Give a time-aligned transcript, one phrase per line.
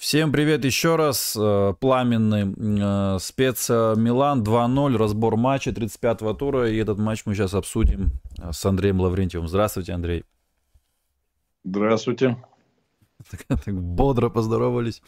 [0.00, 1.36] Всем привет еще раз.
[1.38, 6.70] Э, пламенный э, спец Милан 2-0, разбор матча 35-го тура.
[6.70, 9.46] И этот матч мы сейчас обсудим э, с Андреем Лаврентьевым.
[9.46, 10.24] Здравствуйте, Андрей.
[11.64, 12.42] Здравствуйте.
[13.30, 15.02] Так, так бодро поздоровались.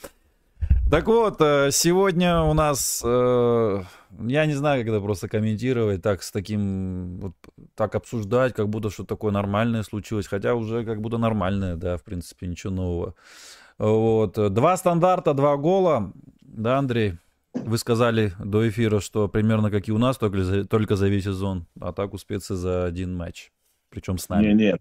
[0.91, 7.33] Так вот, сегодня у нас, я не знаю, это просто комментировать, так с таким, вот,
[7.75, 12.05] так обсуждать, как будто что такое нормальное случилось, хотя уже как будто нормальное, да, в
[12.05, 13.15] принципе, ничего нового.
[13.83, 14.35] Вот.
[14.55, 16.13] Два стандарта, два гола.
[16.41, 17.15] Да, Андрей?
[17.53, 21.67] Вы сказали до эфира, что примерно как и у нас, только только за весь сезон.
[21.81, 23.51] А так у специи за один матч.
[23.91, 24.47] Причем с нами.
[24.47, 24.81] Не, нет.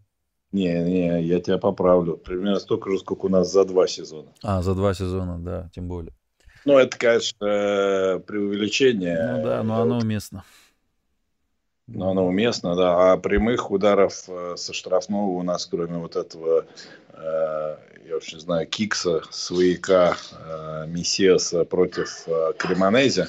[0.51, 2.15] Не, не, я тебя поправлю.
[2.15, 4.29] Примерно столько же, сколько у нас за два сезона.
[4.43, 6.13] А, за два сезона, да, тем более.
[6.65, 9.37] Ну, это, конечно, преувеличение.
[9.37, 10.43] Ну да, но оно уместно.
[11.93, 13.13] Но оно уместно, да.
[13.13, 16.65] А прямых ударов э, со штрафного у нас, кроме вот этого
[17.13, 17.77] э,
[18.11, 23.27] я очень знаю, Кикса, Свояка, э, Мессиаса против э, Кремонези.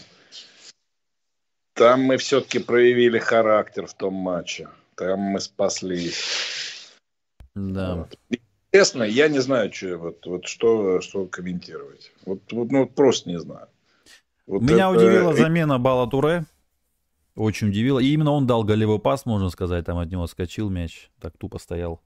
[1.75, 4.69] Там мы все-таки проявили характер в том матче.
[4.97, 6.93] Там мы спаслись.
[7.55, 7.95] Да.
[7.95, 8.19] Вот.
[8.73, 12.11] Честно, я не знаю, что, вот, вот что, что комментировать.
[12.27, 13.69] Вот, вот, ну, просто не знаю.
[14.47, 14.99] Вот Меня это...
[14.99, 16.45] удивила замена Бала Туре.
[17.35, 17.99] Очень удивила.
[17.99, 19.87] И именно он дал голевой пас, можно сказать.
[19.87, 21.11] Там от него скочил мяч.
[21.21, 22.03] Так тупо стоял.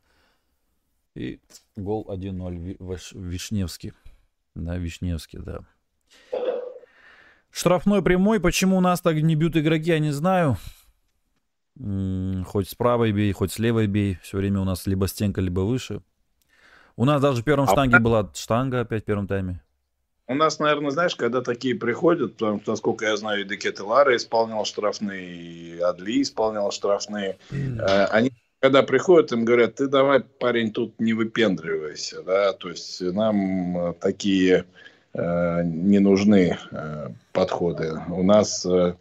[1.14, 1.40] И
[1.76, 2.76] гол 1-0
[3.14, 3.92] Вишневский.
[4.54, 5.60] Да, Вишневский, да.
[7.50, 8.38] Штрафной прямой.
[8.38, 10.56] Почему у нас так не бьют игроки, я не знаю.
[12.44, 14.18] Хоть с правой бей, хоть с левой бей.
[14.22, 16.02] Все время у нас либо стенка, либо выше.
[16.96, 19.62] У нас даже в первом а штанге была штанга опять в первом тайме.
[20.28, 24.16] У нас, наверное, знаешь, когда такие приходят, потому что, насколько я знаю, и Декет Лара
[24.16, 28.06] исполнял штрафные, и Адли исполнял штрафные, mm.
[28.06, 33.78] они когда приходят, им говорят, ты давай, парень, тут не выпендривайся, да, то есть нам
[33.78, 34.64] э, такие
[35.14, 38.00] э, не нужны э, подходы.
[38.08, 38.94] У нас э,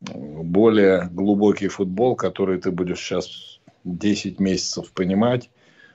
[0.00, 5.50] более глубокий футбол, который ты будешь сейчас 10 месяцев понимать,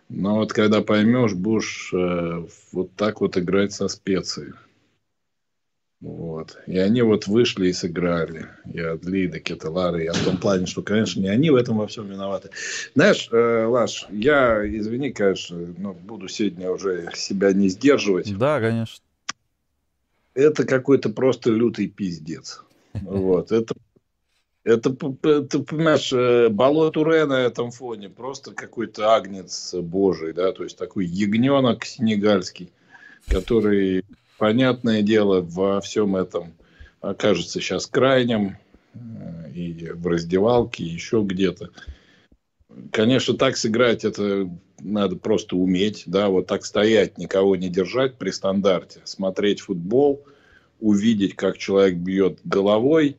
[0.09, 4.53] но вот когда поймешь, будешь э, вот так вот играть со специей.
[6.01, 6.57] Вот.
[6.67, 8.47] И они вот вышли и сыграли.
[8.71, 10.03] И Адли, и Кетелары.
[10.03, 12.51] Я в том плане, что, конечно, не они в этом во всем виноваты.
[12.93, 18.37] Знаешь, э, Лаш, я, извини, конечно, но буду сегодня уже себя не сдерживать.
[18.37, 19.03] Да, конечно.
[20.35, 22.61] Это какой-то просто лютый пиздец.
[23.01, 23.51] Вот.
[23.51, 23.75] Это
[24.65, 30.63] это, ты понимаешь, э, Бало Туре на этом фоне просто какой-то агнец божий, да, то
[30.63, 32.73] есть такой ягненок сенегальский,
[33.27, 34.03] который
[34.39, 36.53] понятное дело, во всем этом
[36.99, 38.57] окажется сейчас крайним
[38.95, 41.69] э, и в раздевалке, и еще где-то.
[42.91, 44.49] Конечно, так сыграть это
[44.79, 50.25] надо просто уметь, да, вот так стоять, никого не держать при стандарте, смотреть футбол,
[50.79, 53.17] увидеть, как человек бьет головой,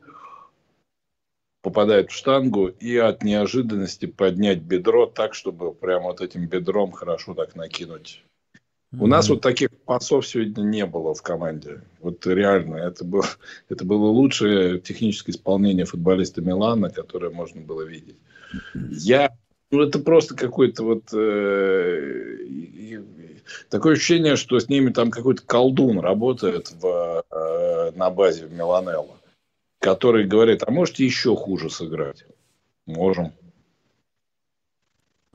[1.69, 7.33] попадает в штангу и от неожиданности поднять бедро так, чтобы прямо вот этим бедром хорошо
[7.33, 8.23] так накинуть
[8.93, 9.07] у mm-hmm.
[9.07, 11.81] нас вот таких пасов сегодня не было в команде.
[11.99, 13.25] Вот реально, это было,
[13.69, 18.17] это было лучшее техническое исполнение футболиста Милана, которое можно было видеть.
[18.73, 19.35] Я,
[19.71, 22.99] ну это просто какой-то вот э, и,
[23.69, 29.16] такое ощущение, что с ними там какой-то колдун работает в, э, на базе в Миланелло,
[29.79, 32.25] который говорит, а можете еще хуже сыграть?
[32.85, 33.33] Можем.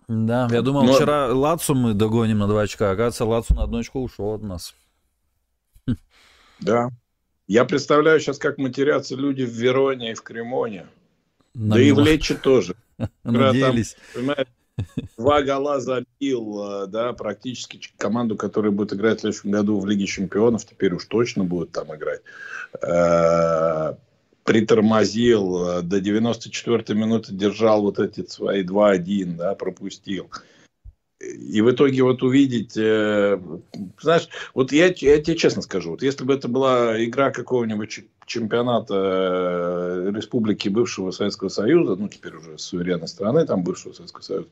[0.09, 0.93] Да, я думал, Но...
[0.95, 2.91] вчера Лацу мы догоним на два очка.
[2.91, 4.75] Оказывается, Лацу на одно очко ушел от нас.
[6.61, 6.91] Да.
[7.47, 10.87] Я представляю сейчас, как матерятся люди в Вероне и в Кремоне.
[11.55, 12.01] На да мило.
[12.01, 12.77] и в Лече тоже.
[13.25, 13.97] Надеялись.
[14.15, 14.35] Там,
[15.19, 20.07] два гола забил, э, да, практически команду, которая будет играть в следующем году в Лиге
[20.07, 22.23] Чемпионов, теперь уж точно будет там играть
[22.81, 23.95] э,
[24.45, 30.31] притормозил, э, до 94-й минуты держал вот эти свои 2-1, да, пропустил.
[31.21, 33.41] И в итоге вот увидеть, э,
[34.01, 38.95] знаешь, вот я, я тебе честно скажу, вот если бы это была игра какого-нибудь чемпионата
[38.95, 44.49] э, республики бывшего Советского Союза, ну теперь уже суверенной страны, там бывшего Советского Союза,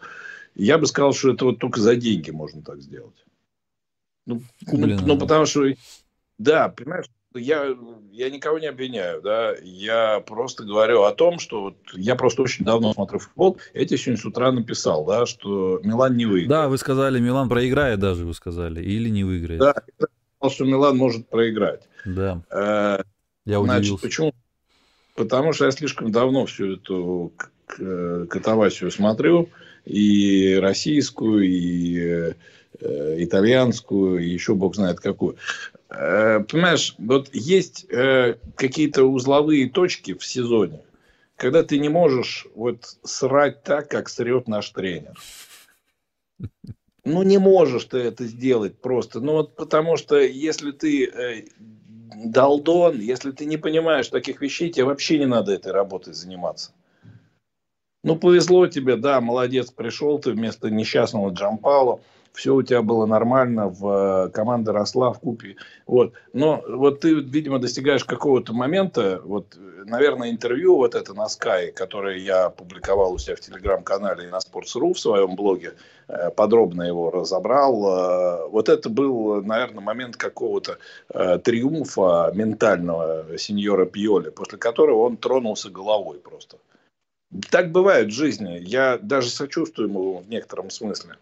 [0.55, 3.25] я бы сказал, что это вот только за деньги можно так сделать.
[4.27, 5.65] Ну, ну, ну потому что,
[6.39, 7.77] да, понимаешь, я,
[8.11, 12.65] я никого не обвиняю, да, я просто говорю о том, что вот я просто очень
[12.65, 16.49] давно смотрю футбол, я тебе сегодня с утра написал, да, что Милан не выиграет.
[16.49, 19.61] Да, вы сказали, Милан проиграет даже, вы сказали, или не выиграет.
[19.61, 20.07] Да, я
[20.39, 21.83] сказал, что Милан может проиграть.
[22.05, 23.03] Да, э,
[23.45, 24.03] я Значит, удивился.
[24.03, 24.35] почему?
[25.15, 27.33] Потому что я слишком давно всю эту
[27.67, 29.49] катавасию смотрю,
[29.85, 32.33] и российскую, и
[32.81, 35.37] э, итальянскую, и еще бог знает какую.
[35.91, 40.81] Э, понимаешь, вот есть э, какие-то узловые точки в сезоне,
[41.37, 45.19] когда ты не можешь вот срать так, как срет наш тренер.
[47.05, 49.21] Ну, не можешь ты это сделать просто.
[49.21, 51.45] Ну, вот потому что если ты э,
[52.15, 56.73] долдон, если ты не понимаешь таких вещей, тебе вообще не надо этой работой заниматься.
[58.05, 62.01] Ну, повезло тебе, да, молодец, пришел ты вместо несчастного Джампала
[62.33, 65.57] все у тебя было нормально, в э, команда росла в купе.
[65.87, 66.13] Вот.
[66.33, 72.19] Но вот ты, видимо, достигаешь какого-то момента, вот, наверное, интервью вот это на Sky, которое
[72.19, 75.75] я публиковал у себя в телеграм-канале и на Sports.ru в своем блоге,
[76.09, 78.45] э, подробно его разобрал.
[78.45, 80.79] Э, вот это был, наверное, момент какого-то
[81.09, 86.59] триумфа ментального сеньора Пьоли, после которого он тронулся головой просто.
[87.51, 88.59] Так бывает в жизни.
[88.61, 91.17] Я даже сочувствую ему в некотором смысле.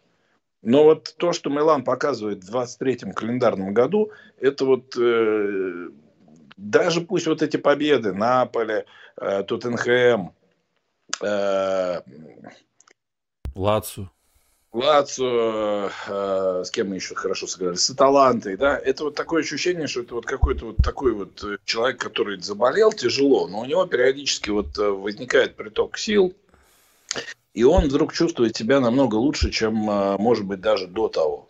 [0.63, 4.11] Но вот то, что Милан показывает в 23-м календарном году,
[4.41, 5.89] это вот э,
[6.57, 8.85] даже пусть вот эти победы Наполе,
[9.17, 10.33] э, Тоттенхэм,
[11.23, 12.01] э,
[13.55, 14.11] Лацу.
[14.73, 19.87] Лацо, э, с кем мы еще хорошо сыграли, с Аталантой, да, это вот такое ощущение,
[19.87, 24.51] что это вот какой-то вот такой вот человек, который заболел тяжело, но у него периодически
[24.51, 26.35] вот э, возникает приток сил,
[27.55, 31.49] и он вдруг чувствует себя намного лучше, чем, а, может быть, даже до того.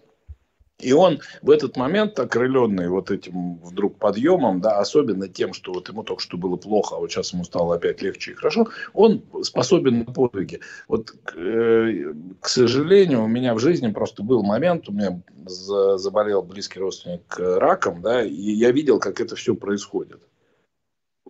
[0.80, 5.88] И он в этот момент, окрыленный вот этим вдруг подъемом, да, особенно тем, что вот
[5.88, 9.24] ему только что было плохо, а вот сейчас ему стало опять легче и хорошо, он
[9.42, 10.60] способен на подвиги.
[10.86, 16.78] Вот, э, к сожалению, у меня в жизни просто был момент, у меня заболел близкий
[16.78, 20.22] родственник раком, да, и я видел, как это все происходит.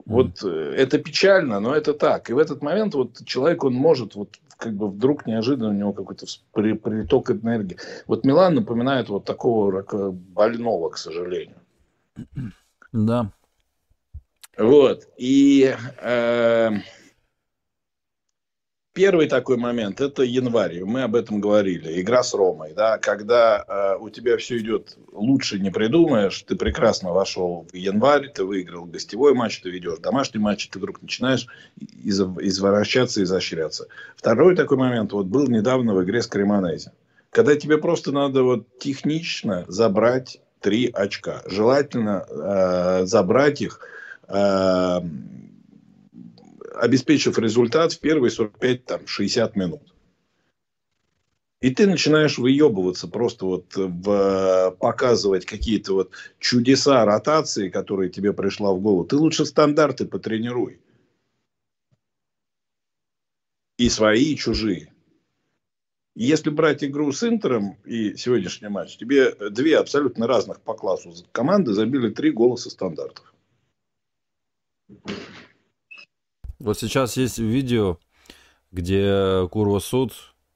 [0.09, 0.75] Вот mm.
[0.75, 2.31] это печально, но это так.
[2.31, 5.93] И в этот момент вот человек, он может вот как бы вдруг неожиданно у него
[5.93, 7.77] какой-то приток энергии.
[8.07, 11.57] Вот Милан напоминает вот такого больного, к сожалению.
[12.93, 13.31] Да.
[14.57, 15.07] Вот.
[15.19, 16.71] И э,
[18.99, 20.83] Первый такой момент– это январь.
[20.83, 22.01] Мы об этом говорили.
[22.01, 22.73] Игра с Ромой.
[22.75, 22.99] Да?
[22.99, 28.43] Когда э, у тебя все идет лучше не придумаешь, ты прекрасно вошел в январь, ты
[28.43, 31.47] выиграл гостевой матч, ты ведешь домашний матч, ты вдруг начинаешь
[32.03, 33.87] из извращаться, изощряться.
[34.17, 36.91] Второй такой момент вот был недавно в игре с Кремонези.
[37.31, 41.43] Когда тебе просто надо вот технично забрать три очка.
[41.47, 43.79] Желательно э, забрать их
[44.27, 45.01] э,
[46.79, 49.95] обеспечив результат в первые 45-60 минут.
[51.61, 58.73] И ты начинаешь выебываться, просто вот в, показывать какие-то вот чудеса ротации, которые тебе пришла
[58.73, 59.05] в голову.
[59.05, 60.81] Ты лучше стандарты потренируй.
[63.77, 64.93] И свои, и чужие.
[66.15, 71.73] Если брать игру с Интером и сегодняшний матч, тебе две абсолютно разных по классу команды
[71.73, 73.35] забили три гола со стандартов.
[76.59, 77.99] Вот сейчас есть видео,
[78.73, 80.13] где Курва Суд,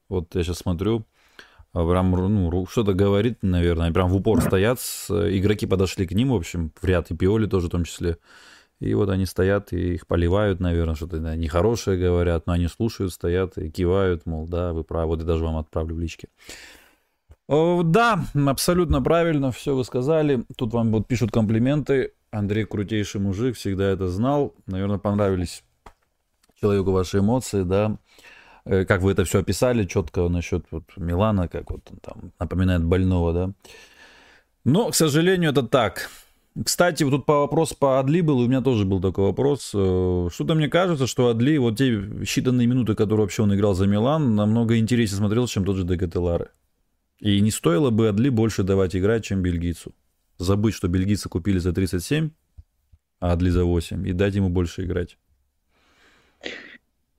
[0.09, 1.05] вот я сейчас смотрю,
[1.71, 4.79] а прям ну, что-то говорит, наверное, прям в упор стоят,
[5.09, 8.17] игроки подошли к ним, в общем, в ряд, и Пиоли тоже в том числе.
[8.79, 13.13] И вот они стоят и их поливают, наверное, что-то да, нехорошее говорят, но они слушают,
[13.13, 16.27] стоят и кивают, мол, да, вы правы, вот я даже вам отправлю в личке.
[17.47, 20.43] Да, абсолютно правильно, все вы сказали.
[20.57, 22.13] Тут вам вот пишут комплименты.
[22.31, 24.53] Андрей крутейший мужик, всегда это знал.
[24.65, 25.63] Наверное, понравились
[26.63, 27.97] человеку ваши эмоции, да,
[28.65, 32.83] э, как вы это все описали четко насчет вот Милана, как вот он там напоминает
[32.83, 33.53] больного, да.
[34.65, 36.09] Но, к сожалению, это так.
[36.63, 39.71] Кстати, вот тут по вопрос по Адли был, у меня тоже был такой вопрос.
[39.73, 43.87] Э, что-то мне кажется, что Адли, вот те считанные минуты, которые вообще он играл за
[43.87, 46.47] Милан, намного интереснее смотрелся, чем тот же Декателаре.
[47.19, 49.93] И не стоило бы Адли больше давать играть, чем бельгийцу.
[50.37, 52.29] Забыть, что бельгийцы купили за 37,
[53.19, 55.17] а Адли за 8, и дать ему больше играть.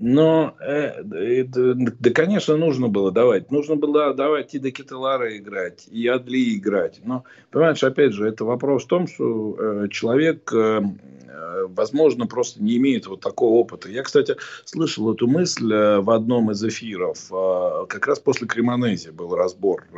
[0.06, 3.50] Но, э, э, да, конечно, нужно было давать.
[3.50, 7.00] Нужно было давать и до Кетелара играть, и Адли играть.
[7.02, 10.82] Но, понимаешь, опять же, это вопрос в том, что э, человек, э,
[11.26, 13.88] э, возможно, просто не имеет вот такого опыта.
[13.88, 17.32] Я, кстати, слышал эту мысль э, в одном из эфиров.
[17.32, 19.96] Э, как раз после Кремонези был разбор э,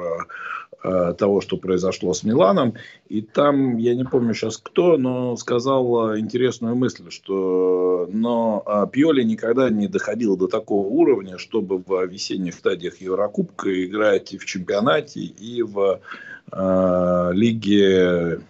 [0.86, 2.74] Э, того, что произошло с Миланом.
[3.08, 8.86] И там, я не помню сейчас кто, но сказал э, интересную мысль, что но э,
[8.92, 14.44] Пьоли никогда не доходил до такого уровня, чтобы в весенних стадиях Еврокубка играть и в
[14.44, 15.98] чемпионате, и в
[16.52, 18.42] э, лиге,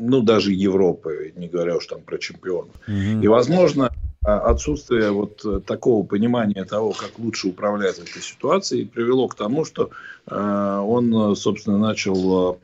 [0.00, 2.74] ну, даже Европы, не говоря уж там про чемпионов.
[2.88, 3.22] Mm-hmm.
[3.22, 3.90] И, возможно,
[4.24, 9.90] отсутствие вот э, такого понимания того, как лучше управлять этой ситуацией, привело к тому, что
[10.26, 12.58] э, он, собственно, начал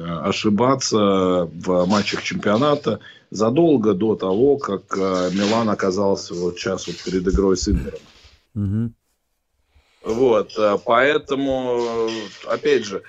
[0.00, 2.98] ошибаться в матчах чемпионата
[3.30, 8.00] задолго до того, как э, Милан оказался вот сейчас вот перед игрой с Интером.
[8.54, 8.92] Угу.
[10.04, 12.08] Вот, поэтому,
[12.46, 13.02] опять же,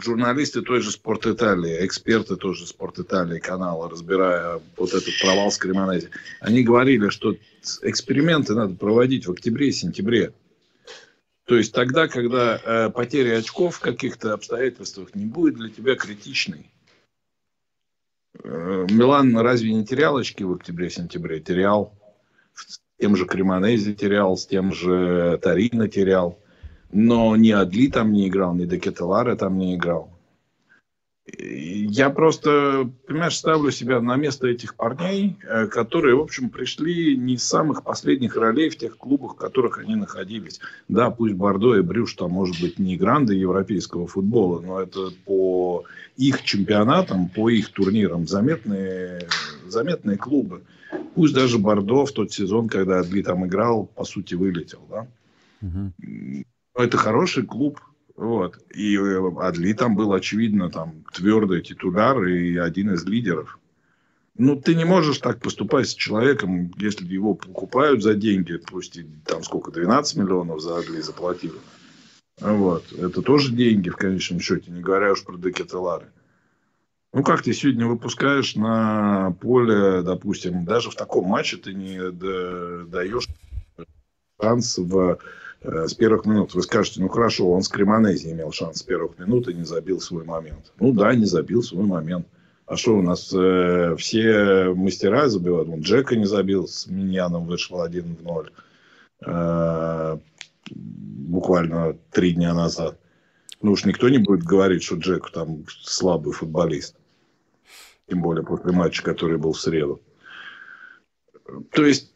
[0.00, 5.58] журналисты той же Спорт Италии, эксперты тоже Спорт Италии канала, разбирая вот этот провал с
[5.58, 6.10] Кремонези,
[6.40, 7.36] они говорили, что
[7.82, 10.32] эксперименты надо проводить в октябре и сентябре.
[11.44, 16.72] То есть тогда, когда э, потеря очков в каких-то обстоятельствах не будет для тебя критичной.
[18.42, 21.40] Э, Милан разве не терял очки в октябре-сентябре?
[21.40, 21.94] Терял.
[22.52, 26.40] С тем же Кремонези терял, с тем же Торино терял.
[26.92, 30.10] Но ни Адли там не играл, ни Декетеларе там не играл.
[31.38, 37.34] Я просто, понимаешь, ставлю себя на место этих парней, э, которые, в общем, пришли не
[37.34, 40.60] из самых последних ролей в тех клубах, в которых они находились.
[40.88, 45.82] Да, пусть Бордо и Брюш там, может быть, не гранды европейского футбола, но это по
[46.16, 49.26] их чемпионатам, по их турнирам заметные,
[49.66, 50.62] заметные клубы.
[51.16, 55.08] Пусть даже Бордо в тот сезон, когда Адли там играл, по сути, вылетел, да.
[55.60, 56.44] Угу.
[56.76, 57.80] Это хороший клуб,
[58.16, 58.58] вот.
[58.74, 63.58] И э, Адли там был, очевидно, там твердый титуляр и один из лидеров.
[64.38, 69.06] Ну, ты не можешь так поступать с человеком, если его покупают за деньги, пусть и
[69.24, 71.58] там сколько, 12 миллионов за Адли заплатили.
[72.40, 72.92] Вот.
[72.92, 76.08] Это тоже деньги в конечном счете, не говоря уж про Декетелары.
[77.14, 83.26] Ну, как ты сегодня выпускаешь на поле, допустим, даже в таком матче ты не даешь
[84.38, 85.18] шанс в
[85.66, 86.54] с первых минут.
[86.54, 90.00] Вы скажете, ну хорошо, он с Кремонези имел шанс с первых минут и не забил
[90.00, 90.72] свой момент.
[90.78, 92.26] Ну да, не забил свой момент.
[92.66, 95.68] А что у нас э, все мастера забивают?
[95.68, 98.52] Он Джека не забил, с Миньяном вышел 1 в 0.
[99.24, 100.18] Э,
[100.70, 102.98] буквально три дня назад.
[103.62, 106.96] Ну уж никто не будет говорить, что Джек там слабый футболист.
[108.08, 110.00] Тем более после матча, который был в среду.
[111.72, 112.12] То есть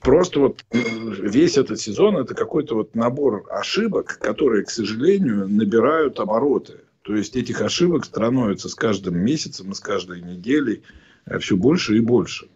[0.00, 6.20] просто вот э, весь этот сезон это какой-то вот набор ошибок, которые, к сожалению, набирают
[6.20, 6.80] обороты.
[7.02, 10.82] То есть этих ошибок становится с каждым месяцем и с каждой неделей
[11.26, 12.48] э, все больше и больше.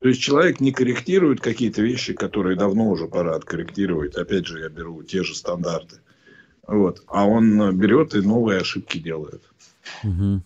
[0.00, 4.14] То есть человек не корректирует какие-то вещи, которые давно уже пора откорректировать.
[4.16, 6.00] Опять же, я беру те же стандарты.
[6.66, 7.02] Вот.
[7.06, 9.42] А он берет и новые ошибки делает.
[10.04, 10.42] Угу.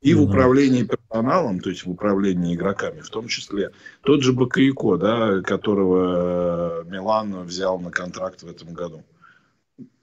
[0.00, 3.72] И в управлении персоналом, то есть в управлении игроками, в том числе.
[4.02, 9.02] Тот же Бакаико, да, которого э, Милан взял на контракт в этом году.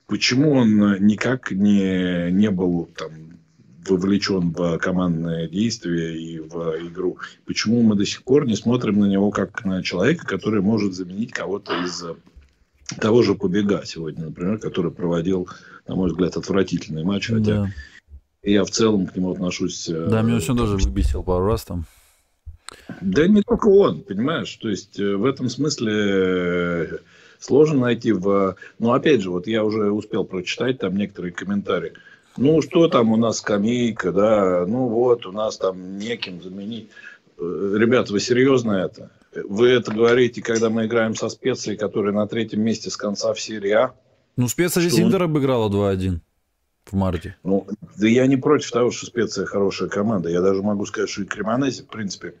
[0.06, 3.38] Почему он никак не, не был там,
[3.88, 7.16] вовлечен в командное действие и в игру?
[7.46, 11.32] Почему мы до сих пор не смотрим на него как на человека, который может заменить
[11.32, 12.04] кого-то из
[13.00, 15.48] того же Побега сегодня, например, который проводил,
[15.88, 17.72] на мой взгляд, отвратительный матч, хотя да
[18.46, 19.88] и я в целом к нему отношусь...
[19.88, 21.84] Э, да, меня очень тоже выбесил пару раз там.
[23.00, 24.54] Да не только он, понимаешь?
[24.54, 26.98] То есть э, в этом смысле э,
[27.40, 28.54] сложно найти в...
[28.78, 31.94] Ну, опять же, вот я уже успел прочитать там некоторые комментарии.
[32.36, 36.88] Ну, что там у нас скамейка, да, ну вот, у нас там неким заменить.
[37.38, 39.10] Ребята, вы серьезно это?
[39.34, 43.40] Вы это говорите, когда мы играем со специей, которая на третьем месте с конца в
[43.40, 43.94] серии А?
[44.36, 46.20] Ну, специя здесь Интер обыграла 2-1
[46.86, 47.36] в марте.
[47.42, 47.66] Ну,
[47.98, 50.28] да я не против того, что специя хорошая команда.
[50.28, 52.34] Я даже могу сказать, что и Кремонези, в принципе,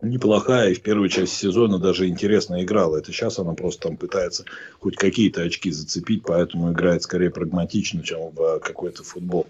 [0.00, 0.70] неплохая.
[0.70, 2.96] И в первую часть сезона даже интересно играла.
[2.96, 4.44] Это сейчас она просто там пытается
[4.80, 9.46] хоть какие-то очки зацепить, поэтому играет скорее прагматично, чем в какой-то футбол.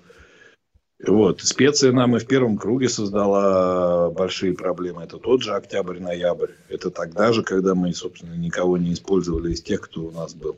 [1.06, 1.40] Вот.
[1.42, 5.02] Специя нам и в первом круге создала большие проблемы.
[5.02, 6.52] Это тот же октябрь-ноябрь.
[6.68, 10.56] Это тогда же, когда мы, собственно, никого не использовали из тех, кто у нас был.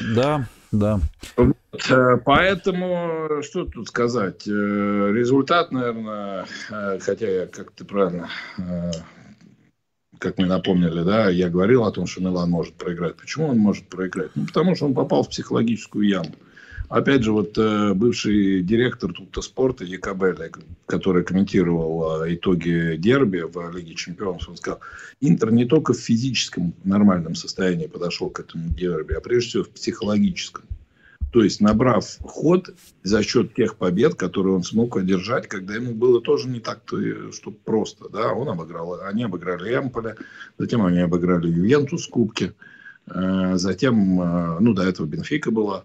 [0.00, 1.00] Да, да.
[1.36, 4.46] Вот, э, поэтому, что тут сказать?
[4.46, 4.50] Э,
[5.12, 8.28] результат, наверное, э, хотя, как ты правильно,
[10.18, 13.16] как мы напомнили, да, я говорил о том, что Милан может проиграть.
[13.16, 14.30] Почему он может проиграть?
[14.34, 16.30] Ну, потому что он попал в психологическую яму.
[16.92, 20.50] Опять же, вот э, бывший директор Тута спорта Якобеля,
[20.84, 24.80] который комментировал э, итоги дерби в Лиге Чемпионов, он сказал,
[25.22, 29.70] Интер не только в физическом нормальном состоянии подошел к этому дерби, а прежде всего в
[29.70, 30.64] психологическом.
[31.32, 36.20] То есть, набрав ход за счет тех побед, которые он смог одержать, когда ему было
[36.20, 38.10] тоже не так-то, э, что просто.
[38.10, 38.34] Да?
[38.34, 40.16] Он обыграл, они обыграли Эмполя,
[40.58, 42.52] затем они обыграли Ювентус в Кубке,
[43.06, 44.14] затем,
[44.60, 45.84] ну, до этого Бенфика была.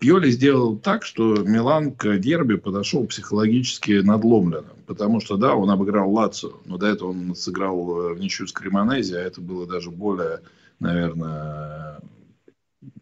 [0.00, 4.76] Пьоли сделал так, что Милан к дерби подошел психологически надломленным.
[4.86, 8.52] Потому что, да, он обыграл Лацо, но до этого он сыграл э, в ничью с
[8.52, 10.40] Кремонези, а это было даже более
[10.80, 12.00] наверное,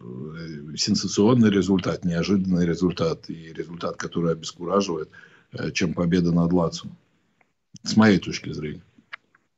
[0.01, 5.11] э, сенсационный результат, неожиданный результат и результат, который обескураживает,
[5.53, 6.89] э, чем победа над Лацо.
[7.83, 8.85] С моей точки зрения.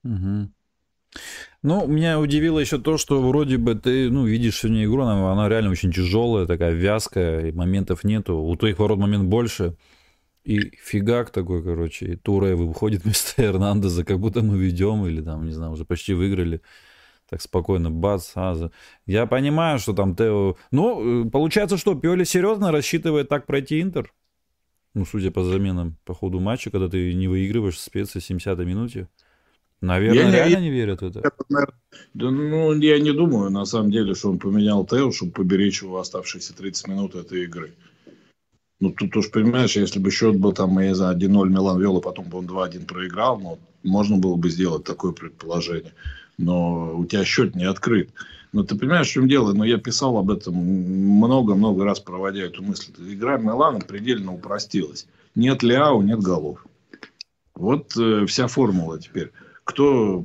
[0.04, 0.50] Угу.
[1.66, 5.48] Ну, меня удивило еще то, что вроде бы ты, ну, видишь сегодня игру, она, она
[5.48, 8.36] реально очень тяжелая, такая вязкая, и моментов нету.
[8.38, 9.76] У твоих ворот момент больше.
[10.44, 15.44] И фигак такой, короче, и Туре выходит вместо Эрнандеза, как будто мы ведем, или там,
[15.44, 16.62] не знаю, уже почти выиграли.
[17.28, 18.70] Так спокойно, бац, аза.
[19.04, 20.54] Я понимаю, что там Тео...
[20.70, 24.14] Ну, получается, что Пиоли серьезно рассчитывает так пройти Интер?
[24.94, 29.08] Ну, судя по заменам по ходу матча, когда ты не выигрываешь специи 70-й минуте.
[29.80, 31.20] Наверное, я реально не, не верят в это.
[31.20, 31.44] это
[32.14, 35.98] да, ну, я не думаю, на самом деле, что он поменял Тео, чтобы поберечь его
[35.98, 37.74] оставшиеся 30 минут этой игры.
[38.80, 42.00] Ну, тут уж понимаешь, если бы счет был там, я за 1-0 Милан вел, а
[42.00, 45.92] потом бы он 2-1 проиграл, ну, можно было бы сделать такое предположение.
[46.38, 48.10] Но у тебя счет не открыт.
[48.52, 49.52] Но ты понимаешь, в чем дело?
[49.52, 52.92] Но я писал об этом много-много раз, проводя эту мысль.
[52.98, 55.06] Игра Милана предельно упростилась.
[55.34, 56.66] Нет Ляо, нет голов.
[57.54, 59.32] Вот э, вся формула теперь.
[59.66, 60.24] Кто,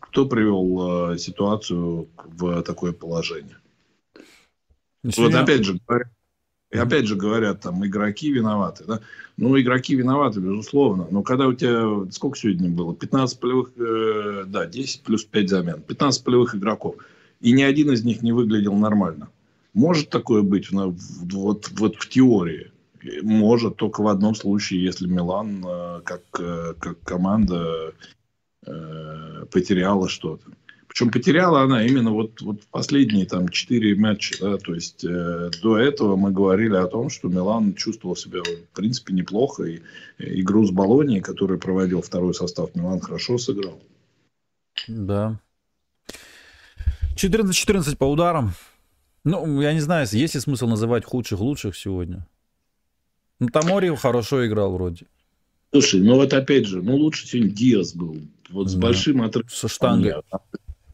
[0.00, 3.56] кто привел э, ситуацию в такое положение?
[5.02, 5.38] Сегодня...
[5.38, 5.80] Вот опять же,
[6.70, 8.84] и опять же говорят, там, игроки виноваты.
[8.86, 9.00] Да?
[9.38, 11.06] Ну, игроки виноваты, безусловно.
[11.10, 12.94] Но когда у тебя, сколько сегодня было?
[12.94, 15.80] 15 полевых, э, да, 10 плюс 5 замен.
[15.80, 16.96] 15 полевых игроков.
[17.40, 19.30] И ни один из них не выглядел нормально.
[19.72, 22.70] Может такое быть вот, вот, вот в теории?
[23.22, 27.94] Может, только в одном случае, если Милан э, как, э, как команда
[28.64, 30.44] Э, потеряла что-то.
[30.86, 34.36] Причем потеряла она именно вот, вот последние там четыре матча.
[34.40, 38.76] Да, то есть э, до этого мы говорили о том, что Милан чувствовал себя в
[38.76, 39.64] принципе неплохо.
[39.64, 39.80] И
[40.18, 43.80] э, игру с Болонией, который проводил второй состав, Милан хорошо сыграл.
[44.86, 45.40] Да.
[47.16, 48.52] 14-14 по ударам.
[49.24, 52.28] Ну, я не знаю, есть ли смысл называть худших лучших сегодня.
[53.40, 55.06] Ну, Тамори хорошо играл вроде.
[55.72, 58.18] Слушай, ну вот опять же, ну лучше сегодня Диас был
[58.52, 58.80] вот с да.
[58.80, 59.48] большим отрывом.
[59.50, 60.14] Со штангой.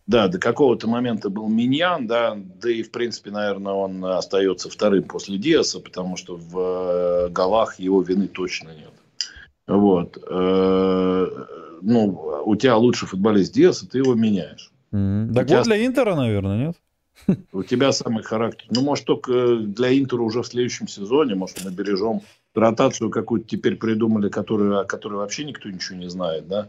[0.07, 5.05] Да, до какого-то момента был Миньян, да, да и, в принципе, наверное, он остается вторым
[5.05, 8.92] после Диаса, потому что в э, голах его вины точно нет.
[9.66, 10.16] Вот.
[10.27, 11.27] Э,
[11.83, 14.73] ну, у тебя лучший футболист Диаса, ты его меняешь.
[14.92, 15.35] Mm-hmm.
[15.35, 15.59] Так тебя...
[15.59, 16.77] вот для Интера, наверное, нет?
[17.53, 18.66] У тебя самый характер.
[18.71, 22.23] Ну, может, только для Интера уже в следующем сезоне, может, мы бережем
[22.55, 26.68] ротацию какую-то теперь придумали, которую, о которой вообще никто ничего не знает, да?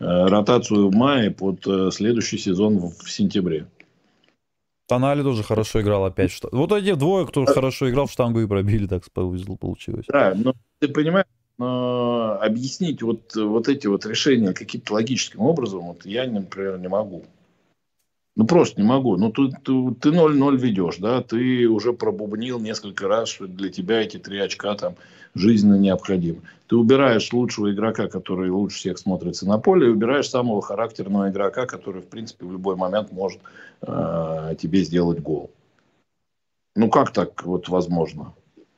[0.00, 3.66] Э, ротацию в мае под э, следующий сезон в сентябре.
[4.88, 6.32] Тонали тоже хорошо играл опять.
[6.32, 6.48] Что...
[6.52, 10.06] Вот эти двое, кто хорошо играл в штангу и пробили, так повезло получилось.
[10.08, 11.26] Да, но ты понимаешь,
[11.58, 17.24] но объяснить вот, вот эти вот решения каким-то логическим образом, вот я, например, не могу.
[18.36, 19.16] Ну, просто не могу.
[19.16, 24.02] Ну, ты, ты, ты 0-0 ведешь, да, ты уже пробубнил несколько раз, что для тебя
[24.02, 24.94] эти три очка там
[25.34, 26.42] жизненно необходимы.
[26.68, 31.66] Ты убираешь лучшего игрока, который лучше всех смотрится на поле, и убираешь самого характерного игрока,
[31.66, 33.40] который, в принципе, в любой момент может
[33.82, 35.50] э, тебе сделать гол.
[36.76, 38.34] Ну, как так вот возможно?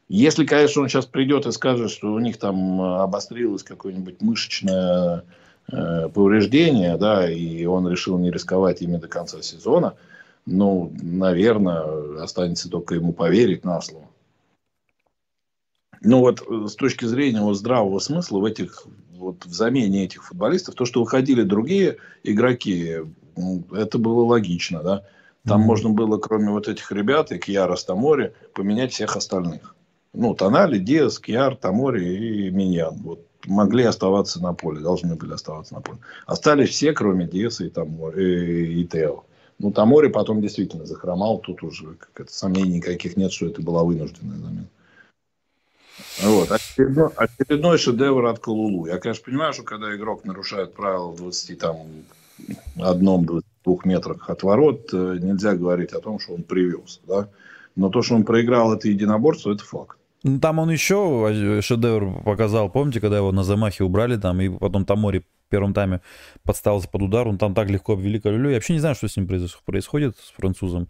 [0.09, 5.25] Если, конечно, он сейчас придет и скажет, что у них там обострилось какое-нибудь мышечное
[5.71, 9.95] Э, повреждения, да, и он решил не рисковать ими до конца сезона,
[10.45, 14.07] ну, наверное, останется только ему поверить на слово.
[16.01, 20.25] Ну вот э, с точки зрения вот здравого смысла в этих вот в замене этих
[20.25, 22.97] футболистов, то, что выходили другие игроки,
[23.73, 25.05] это было логично, да.
[25.47, 25.65] Там mm-hmm.
[25.65, 29.75] можно было, кроме вот этих ребят, и Кьяра Стамори, поменять всех остальных.
[30.13, 32.97] Ну, Тонали, Диас, Кьяр, Тамори и Миньян.
[33.03, 35.99] Вот могли оставаться на поле, должны были оставаться на поле.
[36.27, 39.25] Остались все, кроме Диаса и, там, и, э, и Тео.
[39.59, 43.85] Ну, Тамори потом действительно захромал, тут уже как это, сомнений никаких нет, что это была
[43.85, 44.67] вынужденная замена.
[46.23, 46.51] Вот.
[46.51, 48.87] Очередной, очередной шедевр от Калулу.
[48.87, 51.77] Я, конечно, понимаю, что когда игрок нарушает правила 20 там,
[52.81, 57.01] одном, двух метрах от ворот, э, нельзя говорить о том, что он привез.
[57.07, 57.29] Да?
[57.77, 59.97] Но то, что он проиграл это единоборство, это факт.
[60.25, 64.85] Ну, там он еще шедевр показал, помните, когда его на замахе убрали там, и потом
[64.85, 66.01] Тамори в первом тайме
[66.45, 68.51] подставился под удар, он там так легко обвели Калюлю.
[68.51, 70.89] Я вообще не знаю, что с ним происходит, с французом.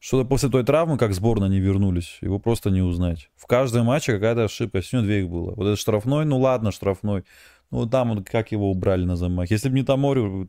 [0.00, 3.30] Что-то после той травмы, как сборная не вернулись, его просто не узнать.
[3.36, 5.52] В каждом матче какая-то ошибка, сегодня две их было.
[5.54, 7.24] Вот этот штрафной, ну ладно, штрафной.
[7.70, 9.50] Ну там вот как его убрали на замах.
[9.50, 10.48] Если бы не Тамори,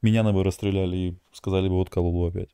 [0.00, 2.50] меня на бы расстреляли и сказали бы вот Калулу опять.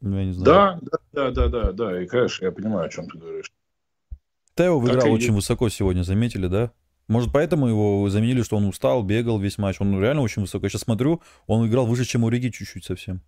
[0.00, 0.80] Ну, я не знаю.
[0.80, 3.52] Да, да, да, да, да, и, конечно, я понимаю, о чем ты говоришь.
[4.56, 6.72] Тео выиграл очень высоко сегодня, заметили, да?
[7.08, 9.76] Может, поэтому его заменили, что он устал, бегал весь матч.
[9.80, 10.66] Он реально очень высоко.
[10.66, 13.20] Я сейчас смотрю, он играл выше, чем у Риги чуть-чуть совсем.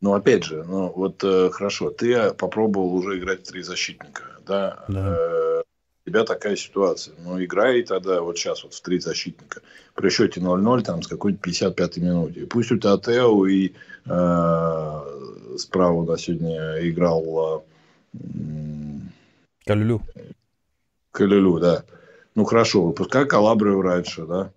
[0.00, 4.84] Ну, опять же, ну вот э, хорошо, ты попробовал уже играть в три защитника, да?
[4.86, 5.16] да.
[5.18, 5.62] Э,
[6.04, 7.14] у тебя такая ситуация.
[7.24, 9.62] Ну, играй тогда вот сейчас вот в три защитника.
[9.94, 12.40] При счете 0-0 там с какой-нибудь 55-й минуте.
[12.40, 13.72] И пусть у тебя Тео и
[14.04, 17.64] э, справа у нас сегодня играл...
[18.12, 18.20] Э,
[19.66, 20.02] Калюлю.
[21.10, 21.84] Калюлю, да.
[22.34, 24.50] Ну, хорошо, выпускай Калабрию раньше, да.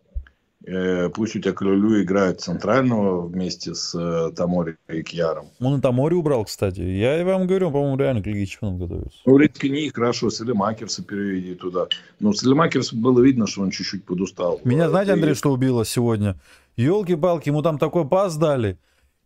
[0.67, 5.47] Э, пусть у тебя Клюлю играет центрального вместе с э, Тамори и Кьяром.
[5.61, 6.81] Он и Тамори убрал, кстати.
[6.81, 9.17] Я вам говорю, по-моему, реально к Лиге Чемпионов готовится.
[9.25, 11.87] Ну, Рискини, хорошо, Селемакерса переведи туда.
[12.19, 14.59] Но Селемакерс было видно, что он чуть-чуть подустал.
[14.65, 16.35] Меня, знаете, Андрей, что убило сегодня?
[16.75, 18.77] Елки-палки, ему там такой пас дали.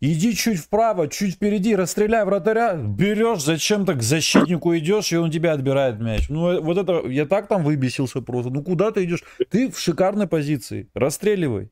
[0.03, 5.53] Иди чуть вправо, чуть впереди, расстреляй вратаря, берешь, зачем-то к защитнику идешь, и он тебя
[5.53, 6.27] отбирает мяч.
[6.27, 8.49] Ну, э, вот это, я так там выбесился просто.
[8.49, 9.23] Ну, куда ты идешь?
[9.51, 11.69] Ты в шикарной позиции, расстреливай.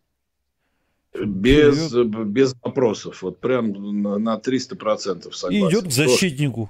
[1.19, 5.49] Без, без вопросов, вот прям на 300% согласен.
[5.49, 6.69] И идет к защитнику.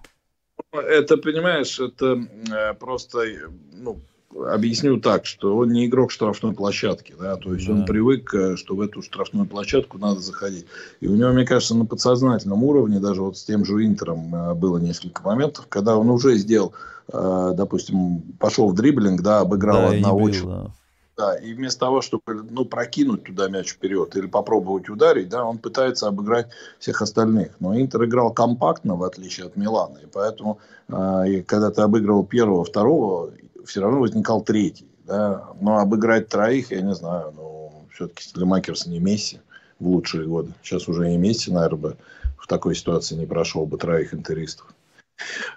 [0.71, 3.25] Это, понимаешь, это э, просто,
[3.73, 3.99] ну,
[4.47, 7.73] объясню так, что он не игрок штрафной площадки, да, то есть да.
[7.73, 10.65] он привык, э, что в эту штрафную площадку надо заходить.
[10.99, 14.53] И у него, мне кажется, на подсознательном уровне, даже вот с тем же Интером э,
[14.53, 16.73] было несколько моментов, когда он уже сделал,
[17.11, 20.73] э, допустим, пошел в дриблинг, да, обыграл да, одного человека.
[21.17, 21.35] Да.
[21.35, 26.07] и вместо того, чтобы ну, прокинуть туда мяч вперед или попробовать ударить, да, он пытается
[26.07, 26.47] обыграть
[26.79, 27.51] всех остальных.
[27.59, 29.97] Но Интер играл компактно, в отличие от Милана.
[29.97, 33.31] И поэтому, э, когда ты обыгрывал первого, второго,
[33.69, 34.87] все равно возникал третий.
[35.05, 35.45] Да?
[35.61, 39.39] Но обыграть троих, я не знаю, ну, все-таки Стелемакерс не Месси
[39.79, 40.53] в лучшие годы.
[40.63, 41.97] Сейчас уже и Месси, наверное, бы
[42.37, 44.73] в такой ситуации не прошел бы троих интеристов.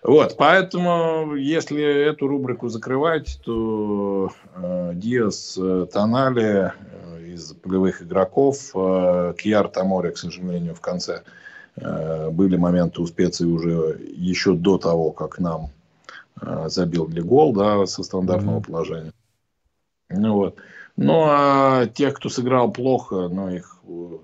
[0.02, 8.72] Вот, поэтому, если эту рубрику закрывать, то э, Диас, э, Тонали э, из полевых игроков,
[8.74, 11.22] э, Кьяр Тамори, к сожалению, в конце
[11.76, 15.70] э, были моменты у специй уже еще до того, как нам
[16.66, 18.66] забил для гол, да, со стандартного mm-hmm.
[18.66, 19.12] положения.
[20.10, 20.56] Ну, вот.
[20.96, 24.18] Ну, а тех, кто сыграл плохо, ну, их э,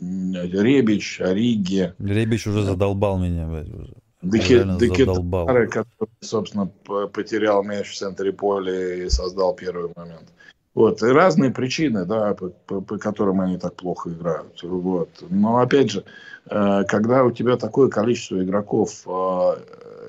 [0.00, 1.92] Ребич, Ориги.
[1.98, 3.46] Ребич уже задолбал меня.
[3.46, 3.94] Уже.
[4.22, 6.66] Декетары, который, собственно,
[7.12, 10.32] потерял мяч в центре поля и создал первый момент.
[10.74, 11.02] Вот.
[11.02, 14.62] И разные причины, да, по, по, по которым они так плохо играют.
[14.62, 15.10] Вот.
[15.28, 16.04] Но, опять же,
[16.50, 19.04] э, когда у тебя такое количество игроков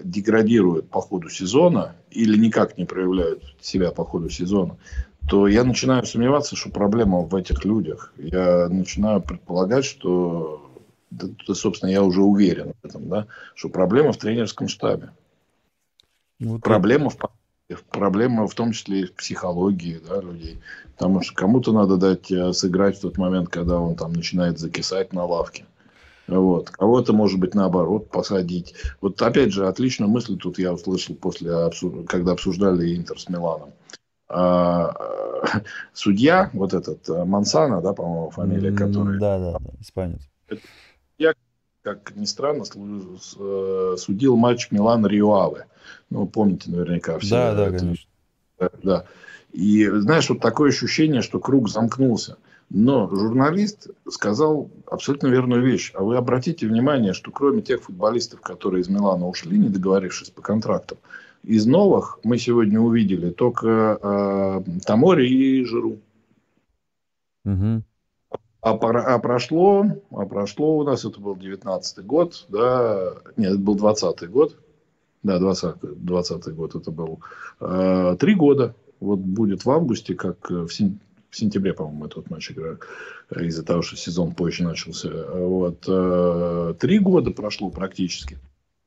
[0.03, 4.77] деградируют по ходу сезона или никак не проявляют себя по ходу сезона,
[5.29, 8.13] то я начинаю сомневаться, что проблема в этих людях.
[8.17, 10.71] Я начинаю предполагать, что,
[11.11, 15.11] да, собственно, я уже уверен в этом, да, что проблема в тренерском штабе.
[16.39, 17.17] Вот проблема в
[17.91, 20.59] проблема в том числе и в психологии да, людей.
[20.97, 25.13] Потому что кому-то надо дать э, сыграть в тот момент, когда он там начинает закисать
[25.13, 25.65] на лавке.
[26.29, 26.69] Вот.
[26.69, 28.75] Кого-то, может быть, наоборот, посадить.
[29.01, 31.51] Вот опять же, отличную мысль тут я услышал после,
[32.07, 33.71] когда обсуждали Интер с Миланом.
[34.27, 34.93] А,
[35.93, 39.19] судья, вот этот э, Мансана, да, по-моему, фамилия, который...
[39.19, 40.21] Да, да, да, испанец.
[41.17, 41.33] Я,
[41.81, 45.65] как ни странно, э, судил матч Милан-Риуаве.
[46.11, 47.29] Ну, помните наверняка все.
[47.31, 48.09] Да, да, конечно.
[48.83, 49.05] Да.
[49.51, 52.37] И знаешь, вот такое ощущение, что круг замкнулся.
[52.69, 55.91] Но журналист сказал абсолютно верную вещь.
[55.95, 60.41] А вы обратите внимание, что кроме тех футболистов, которые из Милана ушли, не договорившись по
[60.41, 60.99] контрактам,
[61.43, 65.97] из новых мы сегодня увидели только э, Тамори и Жиру.
[67.45, 67.83] Угу.
[68.61, 73.75] А, а прошло, а прошло у нас, это был 19 год, да, нет, это был
[73.75, 74.57] 20 год,
[75.23, 77.21] да, 20, 20 год это был,
[77.61, 82.51] э, три года, вот будет в августе, как в, сентябре в сентябре, по-моему, этот матч
[82.51, 82.79] играю,
[83.29, 85.09] э, из-за того, что сезон позже начался.
[85.31, 85.85] Вот.
[85.87, 88.39] Э, три года прошло практически.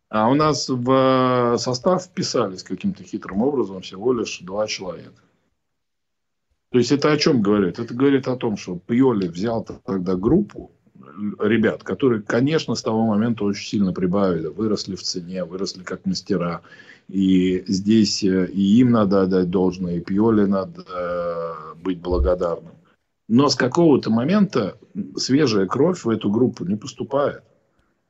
[0.09, 5.23] А у нас в состав вписались каким-то хитрым образом всего лишь два человека.
[6.71, 7.79] То есть это о чем говорит?
[7.79, 10.73] Это говорит о том, что Пьоли взял тогда группу
[11.41, 16.63] ребят, которые, конечно, с того момента очень сильно прибавили, выросли в цене, выросли как мастера.
[17.09, 22.75] И здесь э, и им надо отдать должное, и Пьоли надо э, быть благодарным.
[23.29, 24.77] Но с какого-то момента
[25.17, 27.43] свежая кровь в эту группу не поступает.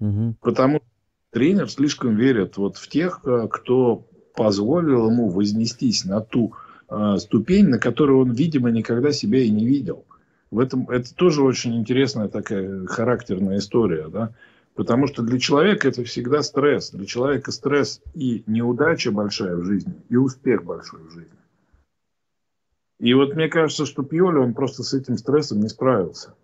[0.01, 0.37] Угу.
[0.41, 0.87] Потому что
[1.31, 6.55] тренер слишком верит вот в тех, э, кто позволил ему вознестись на ту
[6.89, 10.05] э, ступень, на которую он, видимо, никогда себя и не видел.
[10.53, 14.35] В этом это тоже очень интересная такая характерная история, да.
[14.75, 16.91] Потому что для человека это всегда стресс.
[16.91, 21.38] Для человека стресс и неудача большая в жизни, и успех большой в жизни.
[23.01, 26.35] И вот мне кажется, что Пьоли, он просто с этим стрессом не справился.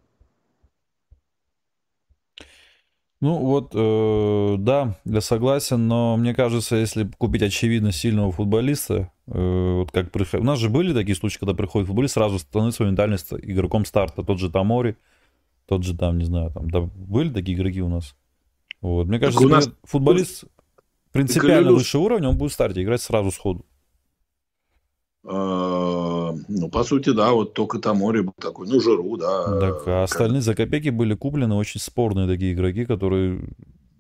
[3.21, 9.93] Ну вот, э, да, я согласен, но мне кажется, если купить очевидно сильного футболиста, вот
[9.93, 14.23] как у нас же были такие случаи, когда приходит футболист, сразу становится моментально игроком старта,
[14.23, 14.97] тот же Тамори,
[15.67, 18.17] тот же там, не знаю, там, да, были такие игроки у нас.
[18.81, 20.45] Вот, мне кажется, у нас футболист
[21.13, 23.67] принципиально выше уровня, он будет в старте играть сразу сходу.
[25.27, 29.61] А, ну, по сути, да, вот только Тамори был такой, ну, Жиру, да.
[29.61, 33.41] Так, а остальные за копейки были куплены очень спорные такие игроки, которые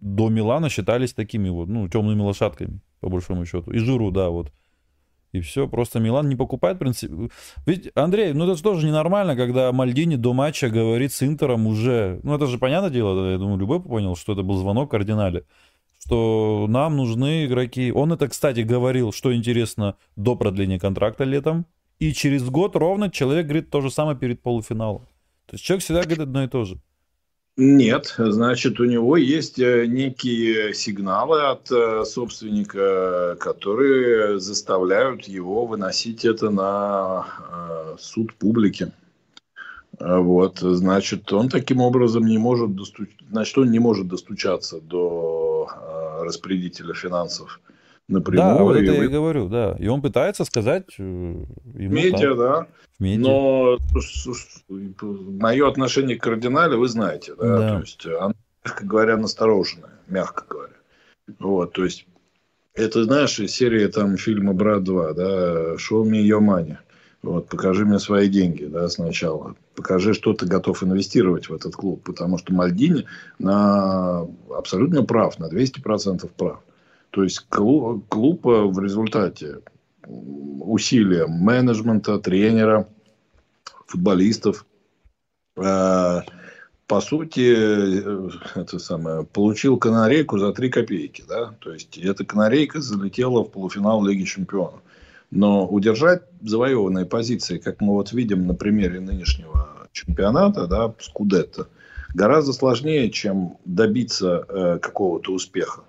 [0.01, 3.73] до Милана считались такими вот, ну, темными лошадками, по большому счету.
[3.73, 4.53] И Жиру, да, вот.
[5.33, 7.31] И все, просто Милан не покупает, в принципе.
[7.67, 12.21] Ведь, Андрей, ну это же тоже ненормально, когда Мальдини до матча говорит с Интером уже...
[12.23, 15.45] Ну это же понятное дело, я думаю, любой понял, что это был звонок кардинале
[16.01, 17.93] что нам нужны игроки.
[17.93, 21.67] Он это, кстати, говорил, что интересно, до продления контракта летом.
[21.99, 25.03] И через год ровно человек говорит то же самое перед полуфиналом.
[25.47, 26.81] То есть человек всегда говорит одно и то же.
[27.61, 36.25] Нет, значит, у него есть э, некие сигналы от э, собственника, которые заставляют его выносить
[36.25, 38.93] это на э, суд публики.
[39.99, 43.09] Вот, значит, он таким образом не может достуч...
[43.29, 45.69] значит, он не может достучаться до
[46.21, 47.61] распорядителя финансов
[48.09, 48.57] напрямую.
[48.57, 49.77] Да, вот это я и говорю, да.
[49.79, 52.39] И он пытается сказать э, ему медиа, так.
[52.39, 52.67] да.
[52.99, 53.23] В медиа.
[53.23, 53.79] Но
[55.41, 57.59] мое отношение к кардинале вы знаете, да.
[57.59, 57.75] да.
[57.75, 60.75] То есть, оно, мягко говоря, настороженное, мягко говоря.
[61.39, 62.07] Вот, то есть,
[62.75, 66.77] это, знаешь, серия там фильма «Брат 2», да, «Show me your money».
[67.23, 69.57] Вот, покажи мне свои деньги да, сначала.
[69.75, 72.03] Покажи, что ты готов инвестировать в этот клуб.
[72.05, 73.07] Потому что Мальдини
[73.39, 74.27] на...
[74.57, 76.61] абсолютно прав, на 200% прав.
[77.11, 79.61] То есть клуб, клуб в результате
[80.07, 82.89] усилия менеджмента, тренера,
[83.87, 84.67] футболистов,
[85.57, 86.21] э,
[86.87, 91.25] по сути, э, это самое, получил канарейку за 3 копейки.
[91.29, 91.55] Да?
[91.61, 94.81] То есть, эта канарейка залетела в полуфинал Лиги Чемпионов.
[95.31, 101.69] Но удержать завоеванные позиции, как мы вот видим на примере нынешнего чемпионата, да, Скудетто,
[102.15, 105.83] гораздо сложнее, чем добиться э, какого-то успеха.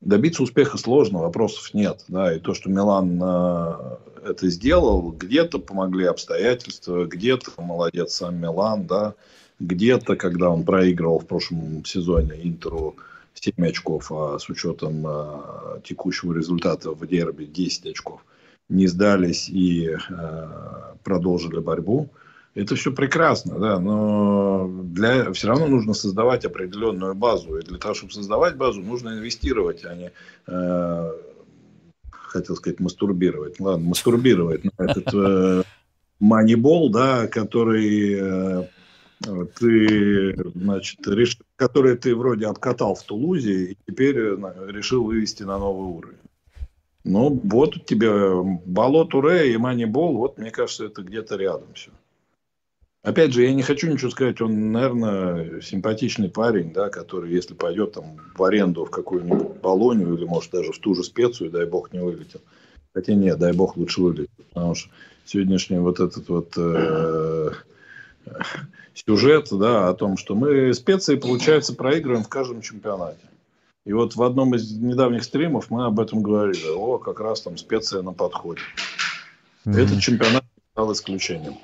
[0.00, 2.04] Добиться успеха сложно, вопросов нет.
[2.08, 8.86] Да, и то, что Милан э, это сделал, где-то помогли обстоятельства, где-то молодец сам Милан,
[8.86, 9.14] да,
[9.58, 12.96] где-то, когда он проигрывал в прошлом сезоне Интеру
[13.34, 18.24] 7 очков, а с учетом э, текущего результата в дерби 10 очков–
[18.68, 20.48] не сдались и э,
[21.04, 22.08] продолжили борьбу.
[22.56, 27.58] Это все прекрасно, да, но для, все равно нужно создавать определенную базу.
[27.58, 30.10] И для того, чтобы создавать базу, нужно инвестировать, а не,
[30.46, 31.12] э,
[32.10, 33.60] хотел сказать, мастурбировать.
[33.60, 35.64] Ладно, мастурбировать на этот э,
[36.18, 38.64] манибол, да, который э,
[39.58, 41.38] ты, значит, реш...
[41.56, 44.36] который ты вроде откатал в Тулузе и теперь э,
[44.68, 46.16] решил вывести на новый уровень.
[47.04, 51.90] Ну, вот у тебя Бало Туре и Манибол, вот мне кажется, это где-то рядом все.
[53.06, 57.92] Опять же, я не хочу ничего сказать, он, наверное, симпатичный парень, да, который, если пойдет
[57.92, 61.92] там в аренду в какую-нибудь Болонию или, может, даже в ту же специю, дай бог,
[61.92, 62.40] не вылетел.
[62.92, 64.44] Хотя нет, дай бог, лучше вылетел.
[64.52, 64.90] Потому что
[65.24, 67.52] сегодняшний вот этот вот э,
[68.92, 73.20] сюжет, да, о том, что мы специи, получается, проигрываем в каждом чемпионате.
[73.84, 76.74] И вот в одном из недавних стримов мы об этом говорили.
[76.74, 78.62] О, как раз там специя на подходе.
[79.64, 79.78] Mm-hmm.
[79.78, 81.54] Этот чемпионат стал исключением.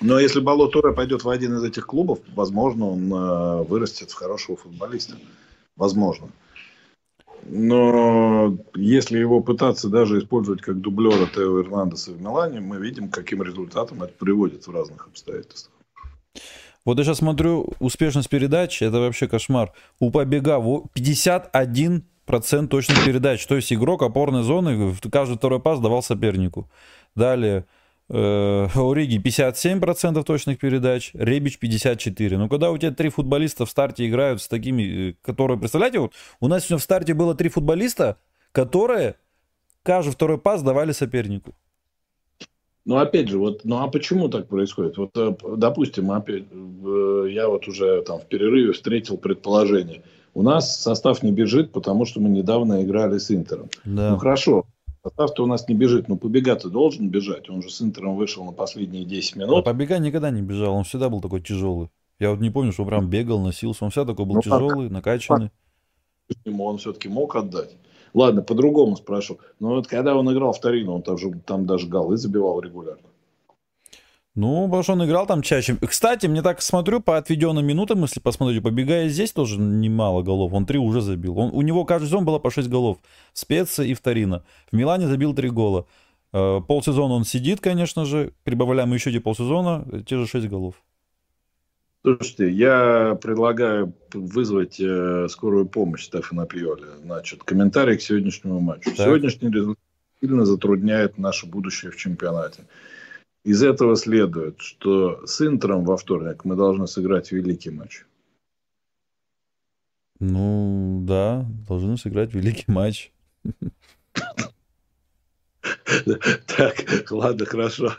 [0.00, 4.14] Но если Бало Туре пойдет в один из этих клубов, возможно, он э, вырастет в
[4.14, 5.16] хорошего футболиста.
[5.76, 6.28] Возможно.
[7.44, 13.42] Но если его пытаться даже использовать как дублера Тео Эрнандеса в Милане, мы видим, каким
[13.42, 15.74] результатом это приводит в разных обстоятельствах.
[16.84, 19.72] Вот я сейчас смотрю успешность передач, это вообще кошмар.
[20.00, 22.02] У Побега 51%
[22.68, 23.46] точных передач.
[23.46, 26.68] То есть игрок опорной зоны каждый второй пас давал сопернику.
[27.14, 27.66] Далее.
[28.08, 32.36] Э, Ориги 57% точных передач, Ребич 54%.
[32.36, 36.12] Ну, когда у тебя три футболиста в старте играют с такими, э, которые, представляете, вот
[36.40, 38.16] у нас сегодня в старте было три футболиста,
[38.52, 39.14] которые
[39.82, 41.54] каждый второй пас давали сопернику.
[42.84, 44.98] Ну, опять же, вот, ну а почему так происходит?
[44.98, 50.02] Вот, э, допустим, опять, я вот уже там в перерыве встретил предположение.
[50.34, 53.68] У нас состав не бежит, потому что мы недавно играли с Интером.
[53.84, 54.10] Да.
[54.10, 54.64] Ну, хорошо,
[55.02, 57.50] состав-то у нас не бежит, но побегать-то должен бежать.
[57.50, 59.58] Он же с Интером вышел на последние 10 минут.
[59.58, 61.88] А побега никогда не бежал, он всегда был такой тяжелый.
[62.18, 63.84] Я вот не помню, что он прям бегал, носился.
[63.84, 65.50] Он всегда такой был ну, тяжелый, так, накачанный.
[66.44, 67.76] Ему он все-таки мог отдать.
[68.14, 69.38] Ладно, по-другому спрошу.
[69.58, 73.08] Но вот когда он играл в Торино, он там, же, там даже голы забивал регулярно.
[74.34, 75.76] Ну, потому что он играл там чаще.
[75.76, 80.54] Кстати, мне так смотрю, по отведенным минутам, если посмотрите, побегая здесь тоже немало голов.
[80.54, 81.38] Он три уже забил.
[81.38, 82.98] Он, у него каждый сезон было по шесть голов.
[83.34, 84.42] Специя и Вторина.
[84.70, 85.86] В Милане забил три гола.
[86.32, 88.32] Э, полсезона он сидит, конечно же.
[88.44, 90.76] Прибавляем еще эти полсезона, те же шесть голов.
[92.04, 96.86] Слушайте, я предлагаю вызвать э, скорую помощь Стефана Пьоли.
[97.04, 98.90] Значит, комментарий к сегодняшнему матчу.
[98.96, 99.06] Так.
[99.06, 99.84] Сегодняшний результат
[100.20, 102.64] сильно затрудняет наше будущее в чемпионате.
[103.44, 108.04] Из этого следует, что с Интером во вторник мы должны сыграть великий матч.
[110.20, 113.10] Ну, да, должны сыграть великий матч.
[116.46, 117.92] Так, ладно, хорошо.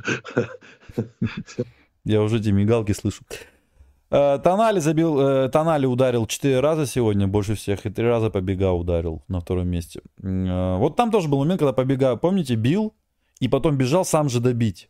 [2.06, 3.24] Я уже эти мигалки слышу.
[4.10, 8.72] Э, Тонали забил, э, Тонали ударил 4 раза сегодня, больше всех, и 3 раза побега
[8.72, 10.02] ударил на втором месте.
[10.22, 12.94] Э, вот там тоже был момент, когда побега, помните, бил,
[13.40, 14.90] и потом бежал сам же добить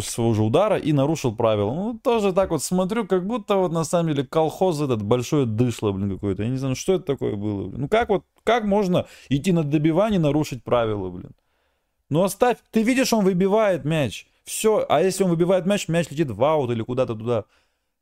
[0.00, 1.72] своего же удара и нарушил правила.
[1.72, 5.92] Ну, тоже так вот смотрю, как будто вот на самом деле колхоз этот большое дышло,
[5.92, 6.42] блин, какое-то.
[6.42, 7.82] Я не знаю, что это такое было, блин.
[7.82, 11.32] Ну, как вот, как можно идти на добивание, нарушить правила, блин?
[12.08, 14.26] Ну, оставь, ты видишь, он выбивает мяч.
[14.44, 17.44] Все, а если он выбивает мяч, мяч летит в аут или куда-то туда.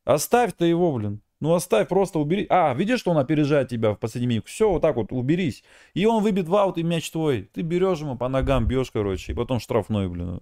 [0.05, 1.21] Оставь ты его, блин.
[1.41, 2.47] Ну оставь, просто убери.
[2.49, 4.47] А, видишь, что он опережает тебя в последний минут?
[4.47, 5.65] Все, вот так вот, уберись.
[5.93, 7.51] И он выбит в аут, и мяч твой.
[7.53, 10.41] Ты берешь ему по ногам, бьешь, короче, и потом штрафной, блин.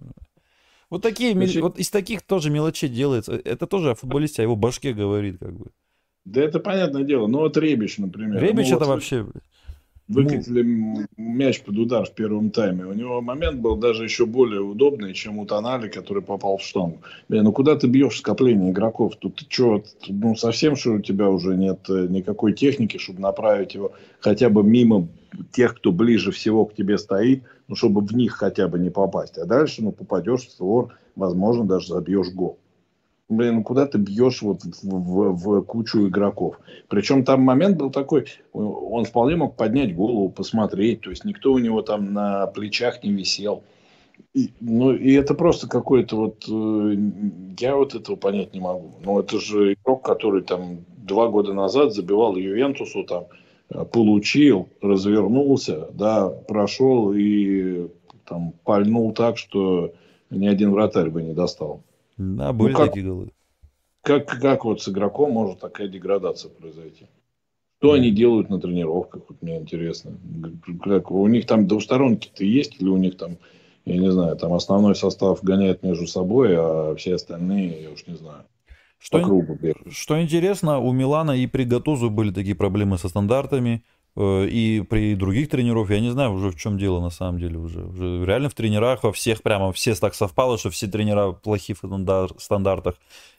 [0.93, 3.33] Вот такие, Значит, вот из таких тоже мелочей делается.
[3.33, 5.71] Это тоже о футболисте, о его башке говорит, как бы.
[6.23, 7.25] Да это понятное дело.
[7.25, 8.39] Ну вот Ребич, например.
[8.39, 9.25] Ребич ну, это вот, вообще,
[10.07, 11.05] выкатили ну...
[11.17, 12.85] мяч под удар в первом тайме.
[12.85, 16.99] У него момент был даже еще более удобный, чем у Тонали, который попал в штангу.
[17.27, 19.15] Блин, ну куда ты бьешь скопление игроков?
[19.15, 23.73] Тут ты что, ну совсем что у тебя уже нет э, никакой техники, чтобы направить
[23.73, 25.07] его хотя бы мимо
[25.51, 29.37] тех, кто ближе всего к тебе стоит, ну чтобы в них хотя бы не попасть.
[29.37, 32.57] А дальше, ну попадешь в створ, возможно, даже забьешь гол
[33.29, 36.59] блин, куда ты бьешь вот в, в, в кучу игроков.
[36.87, 41.57] Причем там момент был такой, он вполне мог поднять голову, посмотреть, то есть никто у
[41.57, 43.63] него там на плечах не висел.
[44.33, 46.95] И, ну, и это просто какой-то вот, э,
[47.59, 48.93] я вот этого понять не могу.
[49.03, 53.25] Ну, это же игрок, который там два года назад забивал Ювентусу, там,
[53.91, 57.87] получил, развернулся, да, прошел и
[58.25, 59.93] там пальнул так, что
[60.29, 61.81] ни один вратарь бы не достал.
[62.17, 63.29] Да, ну, были ну, как, такие голы.
[64.01, 67.07] Как, как вот с игроком может такая деградация произойти?
[67.79, 70.13] Что они делают на тренировках, вот мне интересно.
[70.81, 73.37] Как, у них там двусторонки-то есть, или у них там,
[73.83, 78.15] я не знаю, там основной состав гоняет между собой, а все остальные, я уж не
[78.15, 78.45] знаю.
[79.03, 79.45] Что,
[79.91, 83.83] что интересно, у Милана и при Гатузу были такие проблемы со стандартами.
[84.15, 87.57] Э, и при других тренеров, я не знаю уже в чем дело на самом деле
[87.57, 87.83] уже.
[87.83, 92.29] уже реально в тренерах во всех прямо все так совпало, что все тренера плохи в
[92.37, 92.95] стандартах.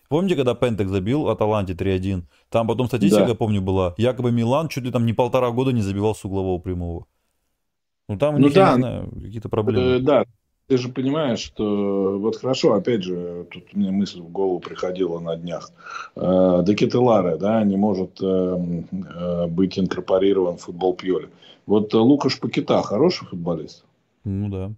[0.09, 2.25] Помните, когда Пентек забил Аталанте 3-1?
[2.51, 3.35] Там потом статистика, да.
[3.35, 3.95] помню, была.
[3.97, 7.07] Якобы Милан чуть ли там не полтора года не забивал с углового прямого.
[8.11, 8.69] Ну там у ну, них, да.
[8.69, 9.97] я не знаю, какие-то проблемы.
[9.97, 10.25] Э, да,
[10.67, 15.37] ты же понимаешь, что вот хорошо, опять же, тут мне мысль в голову приходила на
[15.37, 15.71] днях.
[16.17, 21.29] Э, Декетеларе, да, не может э, э, быть инкорпорирован в футбол Пьоли.
[21.67, 23.85] Вот Лукаш Пакета хороший футболист?
[24.25, 24.73] Ну да.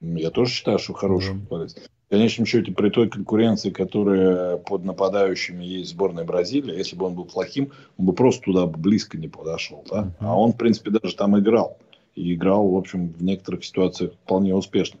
[0.00, 1.40] Я тоже считаю, что хороший да.
[1.40, 1.90] футболист.
[2.06, 7.04] В конечном счете, при той конкуренции, которая под нападающими есть в сборной Бразилии, если бы
[7.04, 9.84] он был плохим, он бы просто туда близко не подошел.
[9.90, 10.10] Да?
[10.18, 11.76] А он, в принципе, даже там играл
[12.18, 14.98] и играл, в общем, в некоторых ситуациях вполне успешно.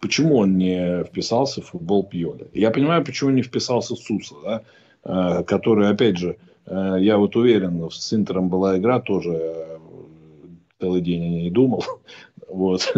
[0.00, 2.48] Почему он не вписался в футбол Пьоли?
[2.52, 4.62] Я понимаю, почему не вписался Суса, да?
[5.04, 9.78] Э, который, опять же, э, я вот уверен, с Интером была игра тоже э,
[10.80, 11.84] целый день я не думал.
[12.50, 12.94] Вот.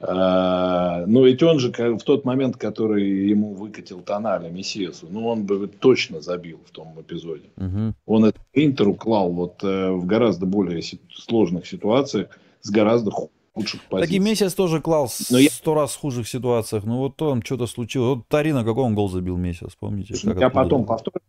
[0.00, 5.44] А, но ведь он же в тот момент, который ему выкатил Тонали, Мессиесу, ну он
[5.44, 7.48] бы точно забил в том эпизоде.
[7.56, 7.94] Угу.
[8.04, 10.82] Он это Интеру клал вот в гораздо более
[11.14, 14.08] сложных ситуациях с гораздо худших позиций.
[14.08, 15.50] Так и Месяц тоже клал сто я...
[15.66, 16.84] раз в хужих ситуациях.
[16.84, 18.16] Ну вот там что-то случилось.
[18.16, 20.14] Вот Тарина какой он гол забил месяц, помните?
[20.24, 21.20] Как я потом повторил,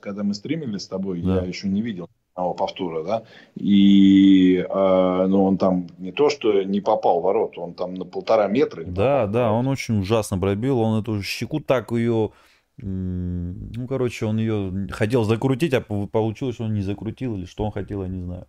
[0.00, 1.40] когда мы стримили с тобой, да.
[1.40, 3.22] я еще не видел одного повтора, да,
[3.56, 8.04] и, э, ну, он там не то, что не попал в ворот, он там на
[8.04, 8.84] полтора метра.
[8.84, 12.30] Да, да, он очень ужасно пробил, он эту щеку так ее,
[12.78, 17.72] ну, короче, он ее хотел закрутить, а получилось, что он не закрутил, или что он
[17.72, 18.46] хотел, я не знаю.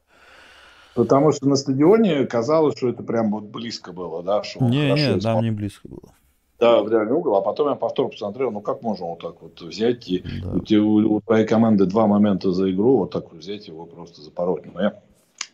[0.94, 4.44] Потому что на стадионе казалось, что это прям вот близко было, да?
[4.44, 6.14] Что не, не, там не близко было.
[6.60, 7.36] Да, в реальный угол.
[7.36, 10.78] А потом я повтор посмотрел, ну как можно вот так вот взять и да.
[10.80, 14.72] у, у твоей команды два момента за игру, вот так вот взять его просто запороть.
[14.72, 15.02] Но я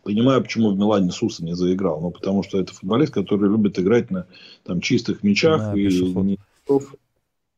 [0.02, 2.00] понимаю, почему в Милане Суса не заиграл.
[2.00, 4.26] Ну, потому что это футболист, который любит играть на
[4.64, 6.38] там, чистых мячах да, и не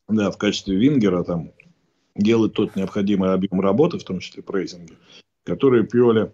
[0.08, 1.52] да, в качестве вингера там
[2.16, 4.94] делать тот необходимый объем работы, в том числе прессинга,
[5.44, 6.30] который Пьоли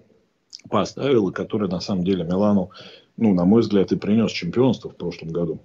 [0.69, 2.71] поставил, и который на самом деле Милану,
[3.17, 5.61] ну, на мой взгляд, и принес чемпионство в прошлом году.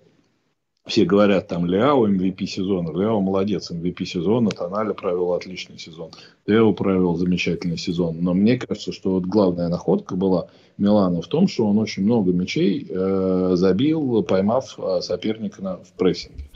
[0.87, 2.89] Все говорят, там, Ляо MVP сезона.
[2.89, 4.49] Ляо молодец, MVP сезона.
[4.49, 6.09] Тоналя провел отличный сезон.
[6.47, 8.17] Тео провел замечательный сезон.
[8.21, 12.31] Но мне кажется, что вот главная находка была Милана в том, что он очень много
[12.31, 16.49] мячей э, забил, поймав э, соперника на, в прессинге.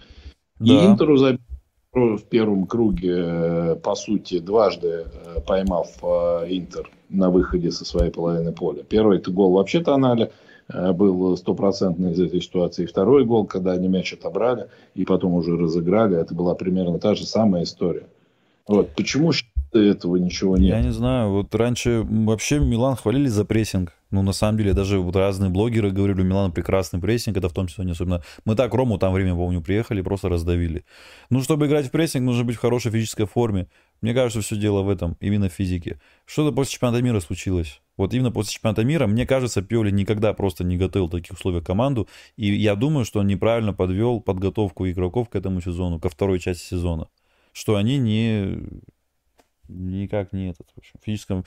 [0.59, 0.73] Да.
[0.73, 1.39] И Интеру забил
[1.95, 8.11] в первом круге, э, по сути, дважды э, поймав э, Интер на выходе со своей
[8.11, 8.83] половины поля.
[8.83, 10.31] Первый это гол вообще Тоналя
[10.67, 12.87] был стопроцентный из этой ситуации.
[12.87, 17.23] Второй гол, когда они мяч отобрали и потом уже разыграли, это была примерно та же
[17.27, 18.07] самая история.
[18.67, 18.89] Вот.
[18.95, 19.31] Почему
[19.71, 20.69] этого ничего нет?
[20.69, 21.29] Я не знаю.
[21.29, 23.93] Вот раньше вообще Милан хвалили за прессинг.
[24.15, 27.53] Ну, на самом деле, даже вот разные блогеры говорили, у Милана прекрасный прессинг, это в
[27.53, 28.23] том числе особенно.
[28.45, 30.85] Мы так Рому там время, помню, приехали, просто раздавили.
[31.29, 33.67] Ну, чтобы играть в прессинг, нужно быть в хорошей физической форме.
[33.99, 35.99] Мне кажется, все дело в этом, именно в физике.
[36.25, 37.81] Что-то после чемпионата мира случилось.
[37.97, 42.07] Вот именно после чемпионата мира, мне кажется, Пиоли никогда просто не готовил таких условиях команду.
[42.37, 46.63] И я думаю, что он неправильно подвел подготовку игроков к этому сезону, ко второй части
[46.63, 47.09] сезона.
[47.51, 48.59] Что они не
[49.67, 51.43] никак не этот, в общем, физическом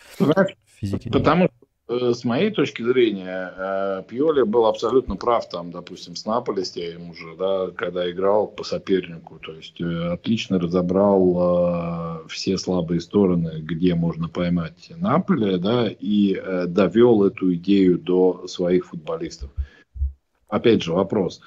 [0.78, 1.10] физике.
[1.10, 6.62] Потому что с моей точки зрения, э, Пьоли был абсолютно прав, там, допустим, с Наполи,
[6.62, 9.38] с тем уже, да, когда играл по сопернику.
[9.38, 17.24] То есть э, отлично разобрал все слабые стороны, где можно поймать Наполи, да, и довел
[17.24, 19.50] эту идею до своих футболистов.
[20.48, 21.40] Опять же вопрос,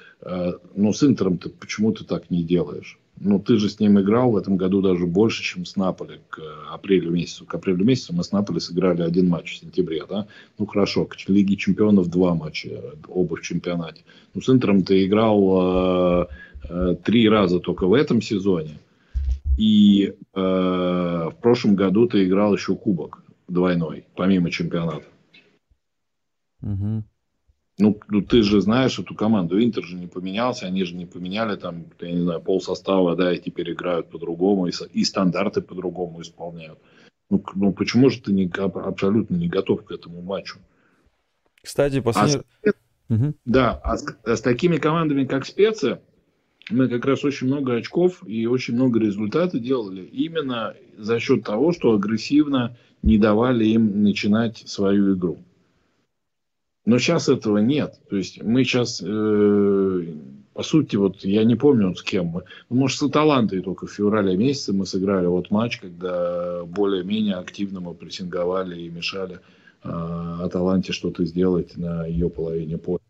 [0.74, 2.98] ну с Интером ты почему ты так не делаешь?
[3.24, 6.40] Ну, ты же с ним играл в этом году даже больше, чем с Наполи к
[6.72, 7.46] апрелю месяцу.
[7.46, 10.26] К апрелю месяцу мы с Наполи сыграли один матч в сентябре, да?
[10.58, 14.02] Ну, хорошо, к Лиге чемпионов два матча, оба в чемпионате.
[14.34, 16.26] Ну, с Интером ты играл э,
[16.68, 18.80] э, три раза только в этом сезоне.
[19.56, 25.06] И э, в прошлом году ты играл еще кубок двойной, помимо чемпионата.
[26.60, 27.04] Угу.
[27.82, 29.60] Ну, ну, ты же знаешь эту команду.
[29.60, 33.32] Интер же не поменялся, они же не поменяли там, я не знаю, пол состава, да,
[33.32, 36.78] и теперь играют по-другому, и, и стандарты по-другому исполняют.
[37.28, 40.60] Ну, ну, почему же ты не, абсолютно не готов к этому матчу?
[41.60, 42.42] Кстати, последний...
[42.62, 42.74] А с,
[43.08, 43.34] угу.
[43.44, 46.00] Да, а с, а с такими командами, как Специя,
[46.70, 51.72] мы как раз очень много очков и очень много результатов делали именно за счет того,
[51.72, 55.38] что агрессивно не давали им начинать свою игру.
[56.84, 58.00] Но сейчас этого нет.
[58.10, 60.06] То есть мы сейчас, э,
[60.52, 62.42] по сути, вот я не помню вот с кем мы.
[62.70, 67.80] Ну, может, с Аталантой только в феврале месяце мы сыграли вот матч, когда более-менее активно
[67.80, 69.38] мы прессинговали и мешали
[69.84, 73.00] э, Аталанте что-то сделать на ее половине поля.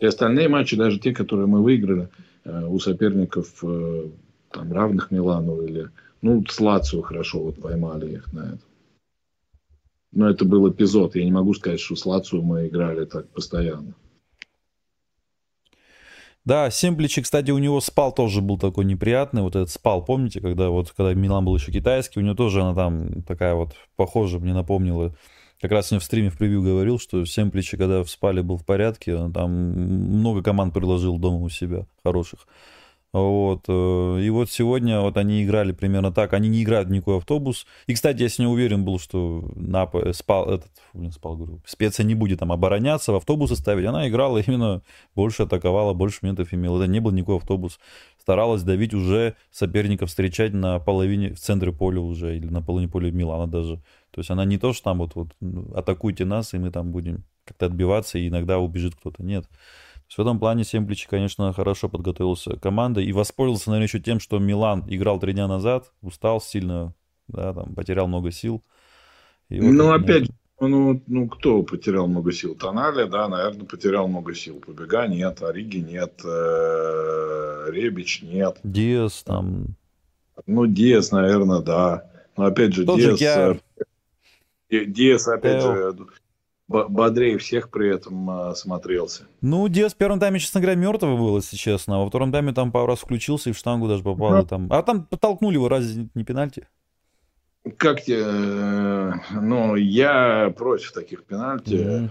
[0.00, 2.08] И остальные матчи, даже те, которые мы выиграли
[2.44, 4.08] э, у соперников э,
[4.50, 5.90] там, равных Милану или
[6.22, 8.71] ну, с Лацио хорошо вот поймали их на это.
[10.12, 11.16] Но это был эпизод.
[11.16, 13.94] Я не могу сказать, что с Лацио мы играли так постоянно.
[16.44, 19.42] Да, Семпличи, кстати, у него спал тоже был такой неприятный.
[19.42, 22.74] Вот этот спал, помните, когда вот когда Милан был еще китайский, у него тоже она
[22.74, 25.14] там такая вот похожа, мне напомнила.
[25.60, 28.66] Как раз я в стриме в превью говорил, что Семпличи, когда в спале был в
[28.66, 32.48] порядке, он там много команд предложил дома у себя хороших.
[33.12, 33.64] Вот.
[33.68, 36.32] Э, и вот сегодня вот они играли примерно так.
[36.32, 37.66] Они не играют в никакой автобус.
[37.86, 39.94] И, кстати, я сегодня уверен был, что Нап...
[39.96, 43.84] Э, спал, этот, блин, спал, говорю, специя не будет там обороняться, в автобусы ставить.
[43.84, 44.82] Она играла именно,
[45.14, 46.82] больше атаковала, больше моментов имела.
[46.82, 47.78] Это не был никакой автобус.
[48.18, 53.10] Старалась давить уже соперников, встречать на половине, в центре поля уже, или на половине поля
[53.10, 53.76] Милана даже.
[54.10, 56.92] То есть она не то, что там вот, вот ну, атакуйте нас, и мы там
[56.92, 59.22] будем как-то отбиваться, и иногда убежит кто-то.
[59.22, 59.46] Нет
[60.16, 64.84] в этом плане Семпличи, конечно, хорошо подготовился командой и воспользовался, наверное, еще тем, что Милан
[64.88, 66.94] играл три дня назад, устал сильно,
[67.28, 68.62] да, там, потерял много сил.
[69.48, 72.54] И вот ну, опять же, ну, ну, кто потерял много сил?
[72.54, 74.60] Тоналя, да, наверное, потерял много сил.
[74.60, 78.58] Побега нет, Ориги нет, э, Ребич нет.
[78.62, 79.76] Диас там.
[80.46, 82.10] Ну, Диас, наверное, да.
[82.36, 83.18] Но опять же, Тот Диас...
[83.18, 83.60] Же
[84.70, 85.74] э, Диас, опять Тео.
[85.74, 85.96] же,
[86.72, 89.24] бодрее всех при этом а, смотрелся.
[89.40, 91.96] Ну, Диас в первом тайме, честно говоря, мертвый был, если честно.
[91.96, 94.30] А во втором тайме там пару раз включился и в штангу даже попал.
[94.30, 94.68] Ну, там...
[94.70, 96.66] А там подтолкнули его, разве не пенальти?
[97.76, 98.22] Как тебе?
[98.24, 101.74] Э, ну, я против таких пенальти.
[101.74, 102.10] Mm.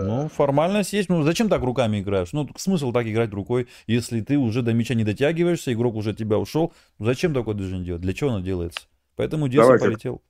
[0.00, 1.10] Ну, формальность есть.
[1.10, 2.32] Ну, зачем так руками играешь?
[2.32, 6.16] Ну, смысл так играть рукой, если ты уже до мяча не дотягиваешься, игрок уже от
[6.16, 6.72] тебя ушел.
[6.98, 8.02] Ну, зачем такое движение делать?
[8.02, 8.80] Для чего оно делается?
[9.16, 10.22] Поэтому Диас полетел.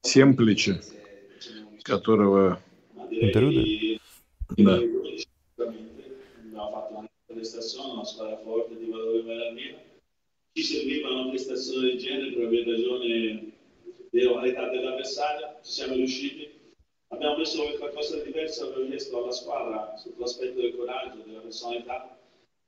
[0.00, 0.80] Семь плечи
[1.85, 2.59] которого...
[3.09, 3.99] Интервью,
[4.57, 4.79] да?
[10.53, 13.51] ci serviva una prestazione del genere per avere ragione
[14.09, 16.59] della qualità dell'avversario, ci siamo riusciti.
[17.07, 22.17] Abbiamo messo qualcosa di diverso, abbiamo chiesto alla squadra sotto l'aspetto del coraggio, della personalità,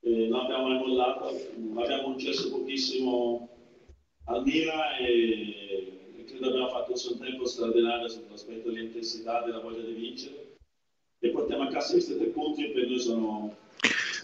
[0.02, 3.50] eh, non abbiamo mai mollato, abbiamo concesso pochissimo
[4.26, 5.97] al Mira e, e
[6.39, 10.57] credo abbiamo fatto un tempo straordinario sotto l'aspetto dell'intensità, della voglia di vincere
[11.19, 13.57] e portiamo a casa questi tre punti e per noi sono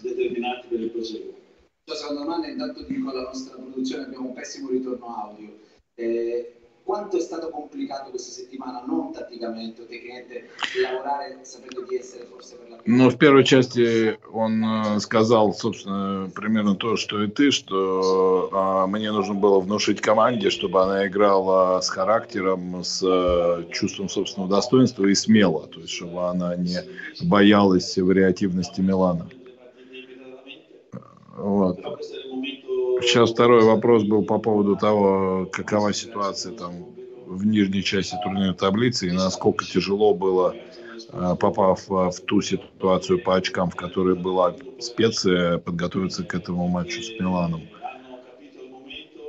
[0.01, 1.43] determinanti per il proseguo.
[1.85, 5.59] Seconda domanda, intanto dico alla nostra produzione abbiamo un pessimo ritorno audio.
[5.97, 6.55] Eh,
[6.85, 10.51] quanto è stato complicato questa settimana, non tatticamente tecnicamente,
[10.83, 16.31] lavorare sapendo di essere forse per la Ну, в первой части он э, сказал, собственно,
[16.35, 21.81] примерно то, что и ты, что э, мне нужно было внушить команде, чтобы она играла
[21.81, 26.77] с характером, с э, чувством собственного достоинства и смело, то есть чтобы она не
[27.23, 29.29] боялась вариативности Милана.
[31.37, 31.81] Вот.
[33.01, 36.73] Сейчас второй вопрос был по поводу того, какова ситуация там
[37.27, 40.55] в нижней части турнирной таблицы и насколько тяжело было,
[41.13, 47.03] а, попав в ту ситуацию по очкам, в которой была специя, подготовиться к этому матчу
[47.03, 47.63] с Миланом.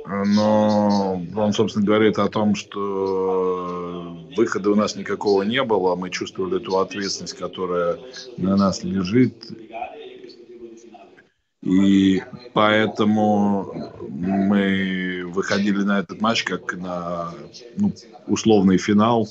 [0.08, 5.96] Но он, собственно, говорит о том, что выхода у нас никакого не было.
[5.96, 7.98] Мы чувствовали ту ответственность, которая
[8.36, 9.34] на нас лежит.
[11.62, 17.32] И поэтому мы выходили на этот матч как на
[17.76, 17.92] ну,
[18.26, 19.26] условный финал,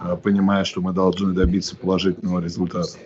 [0.00, 2.98] э, понимая, что мы должны добиться положительного результата.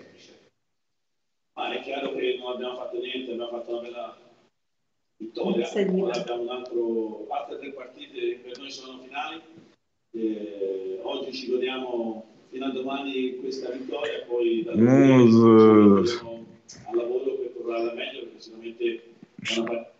[14.74, 16.35] Ну,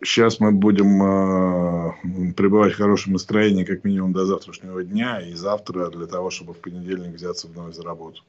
[0.03, 5.89] Сейчас мы будем э, пребывать в хорошем настроении как минимум до завтрашнего дня и завтра
[5.89, 8.23] для того, чтобы в понедельник взяться вновь за работу.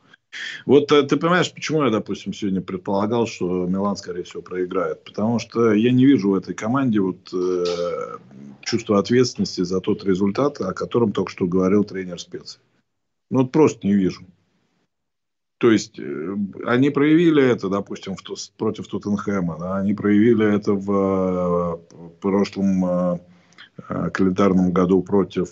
[0.66, 5.04] Вот э, ты понимаешь, почему я, допустим, сегодня предполагал, что Милан, скорее всего, проиграет?
[5.04, 8.18] Потому что я не вижу в этой команде вот э,
[8.62, 12.60] чувства ответственности за тот результат, о котором только что говорил тренер специи.
[13.30, 14.22] Ну, вот просто не вижу.
[15.58, 16.36] То есть э,
[16.66, 18.22] они проявили это, допустим, в,
[18.56, 23.18] против Тоттенхэма, да, они проявили это в, в э, прошлом э,
[24.12, 25.48] календарном году против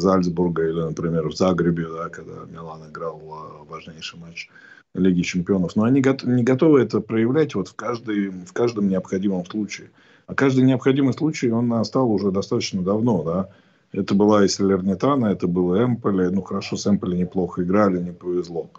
[0.00, 4.48] Зальцбурга или, например, в Загребе, да, когда Милан играл важнейший матч
[4.94, 5.76] Лиги Чемпионов.
[5.76, 9.90] Но они не готовы это проявлять вот в, каждый, в каждом необходимом случае.
[10.26, 13.48] А каждый необходимый случай, он настал уже достаточно давно, да.
[13.92, 16.28] Это была и Салернитана, это было Эмполи.
[16.28, 18.70] Ну, хорошо, с Эмполи неплохо играли, не повезло.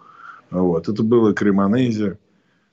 [0.50, 0.88] Вот.
[0.88, 2.18] Это было Кремонези.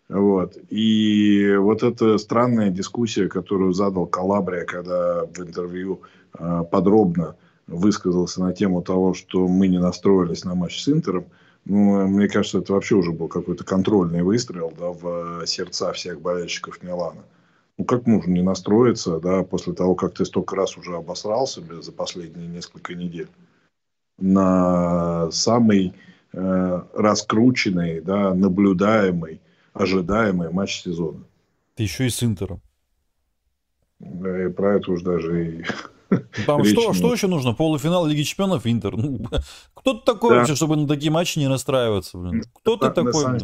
[0.08, 0.58] Вот.
[0.70, 6.02] И вот эта странная дискуссия, которую задал Калабрия, когда в интервью
[6.38, 7.36] э, подробно
[7.68, 11.26] высказался на тему того, что мы не настроились на матч с Интером,
[11.66, 16.84] ну, мне кажется, это вообще уже был какой-то контрольный выстрел да, в сердца всех болельщиков
[16.84, 17.24] Милана.
[17.80, 21.92] Ну, как можно не настроиться, да, после того, как ты столько раз уже обосрался за
[21.92, 23.28] последние несколько недель
[24.18, 25.94] на самый
[26.38, 29.40] Э, раскрученный, да, наблюдаемый,
[29.74, 31.24] ожидаемый матч сезона.
[31.78, 32.60] Еще и с Интером.
[34.02, 35.64] И про это уж даже и
[36.46, 37.54] Там что, что еще нужно?
[37.54, 38.98] Полуфинал Лиги Чемпионов Интер.
[38.98, 39.26] Ну,
[39.74, 40.36] кто ты такой да.
[40.40, 42.18] вообще, чтобы на такие матчи не расстраиваться?
[42.18, 42.44] Блин?
[42.54, 43.26] Кто ты такой?
[43.26, 43.40] На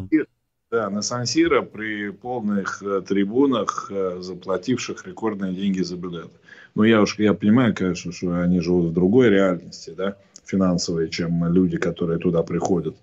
[0.69, 6.31] да, на Сан-Сиро при полных э, трибунах, э, заплативших рекордные деньги за билеты.
[6.75, 11.45] Ну, я уж я понимаю, конечно, что они живут в другой реальности, да финансовые, чем
[11.51, 12.95] люди, которые туда приходят.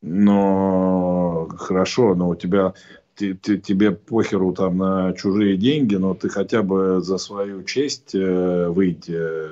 [0.00, 2.74] Но хорошо, но у тебя
[3.14, 9.14] тебе похеру там на чужие деньги, но ты хотя бы за свою честь э, выйти
[9.14, 9.48] э,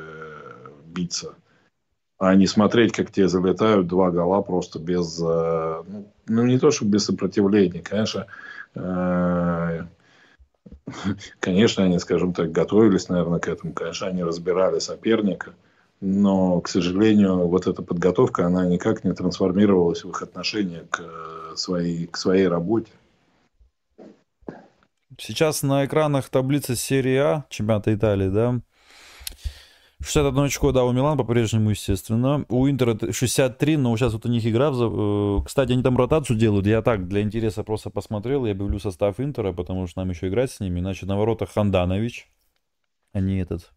[0.86, 1.34] биться,
[2.18, 6.70] а не смотреть, как тебе залетают два гола просто без, э, ну, ну не то,
[6.70, 8.26] что без сопротивления, конечно,
[8.74, 9.84] э,
[11.41, 15.55] конечно, они, скажем так, готовились, наверное, к этому, конечно, они разбирали соперника,
[16.01, 21.57] но, к сожалению, вот эта подготовка, она никак не трансформировалась в их отношение к э,
[21.57, 22.90] своей, к своей работе.
[25.18, 28.61] Сейчас на экранах таблица серии А чемпионата Италии, да?
[30.03, 32.46] 61 очко, да, у Милан по-прежнему, естественно.
[32.48, 34.70] У Интера 63, но сейчас вот у них игра.
[34.72, 36.66] Э, кстати, они там ротацию делают.
[36.66, 38.46] Я так, для интереса просто посмотрел.
[38.46, 40.80] Я объявлю состав Интера, потому что нам еще играть с ними.
[40.80, 42.30] Значит, на воротах Ханданович.
[43.12, 43.70] Они этот...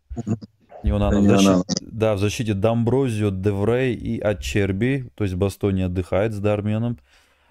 [0.84, 1.19] Неонана.
[1.19, 5.09] В защите, да, в защите Дамброзио, Деврей и Ачерби.
[5.15, 6.97] То есть Бастони отдыхает с Дарменом.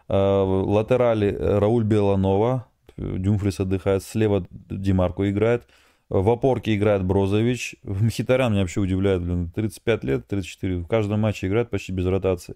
[0.09, 2.67] А, латерали Рауль Беланова.
[2.97, 4.03] Дюмфрис отдыхает.
[4.03, 5.67] Слева Димарко играет.
[6.09, 7.77] В опорке играет Брозович.
[7.83, 10.77] Мхитарян меня вообще удивляет, блин, 35 лет, 34.
[10.79, 12.55] В каждом матче играет почти без ротации.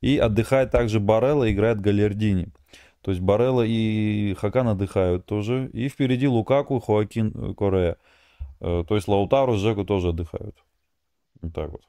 [0.00, 2.48] И отдыхает также Барелла, играет Галердини.
[3.02, 5.68] То есть Барелла и Хакан отдыхают тоже.
[5.72, 7.96] И впереди Лукаку, Хоакин Корея.
[8.62, 10.56] Э, то есть Лаутару, Жеку тоже отдыхают.
[11.40, 11.82] Вот так вот.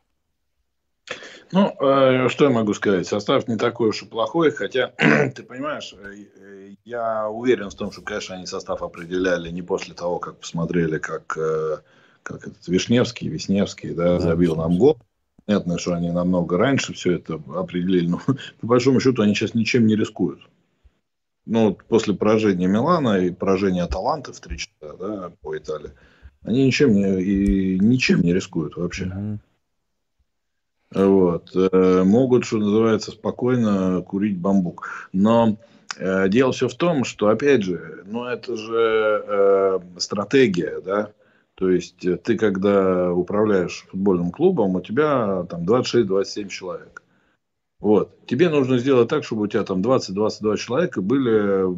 [1.51, 3.05] Ну, э, что я могу сказать?
[3.05, 4.87] Состав не такой уж и плохой, хотя,
[5.35, 10.17] ты понимаешь, э, я уверен в том, что, конечно, они состав определяли не после того,
[10.17, 11.77] как посмотрели, как, э,
[12.23, 14.97] как этот Вишневский, Вишневский, да, забил нам гол.
[15.45, 18.21] Понятно, что они намного раньше все это определили, но
[18.61, 20.41] по большому счету они сейчас ничем не рискуют.
[21.45, 25.91] Ну, после поражения Милана и поражения Аталанты в три часа, да, по Италии,
[26.43, 29.05] они ничем не, и ничем не рискуют вообще.
[29.05, 29.37] Mm-hmm.
[30.93, 31.51] Вот.
[31.55, 35.09] Э, могут, что называется, спокойно курить бамбук.
[35.11, 35.57] Но
[35.97, 41.11] э, дело все в том, что, опять же, ну, это же э, стратегия, да.
[41.55, 47.03] То есть, э, ты, когда управляешь футбольным клубом, у тебя там 26-27 человек.
[47.79, 48.25] Вот.
[48.27, 51.75] Тебе нужно сделать так, чтобы у тебя там 20-22 человека были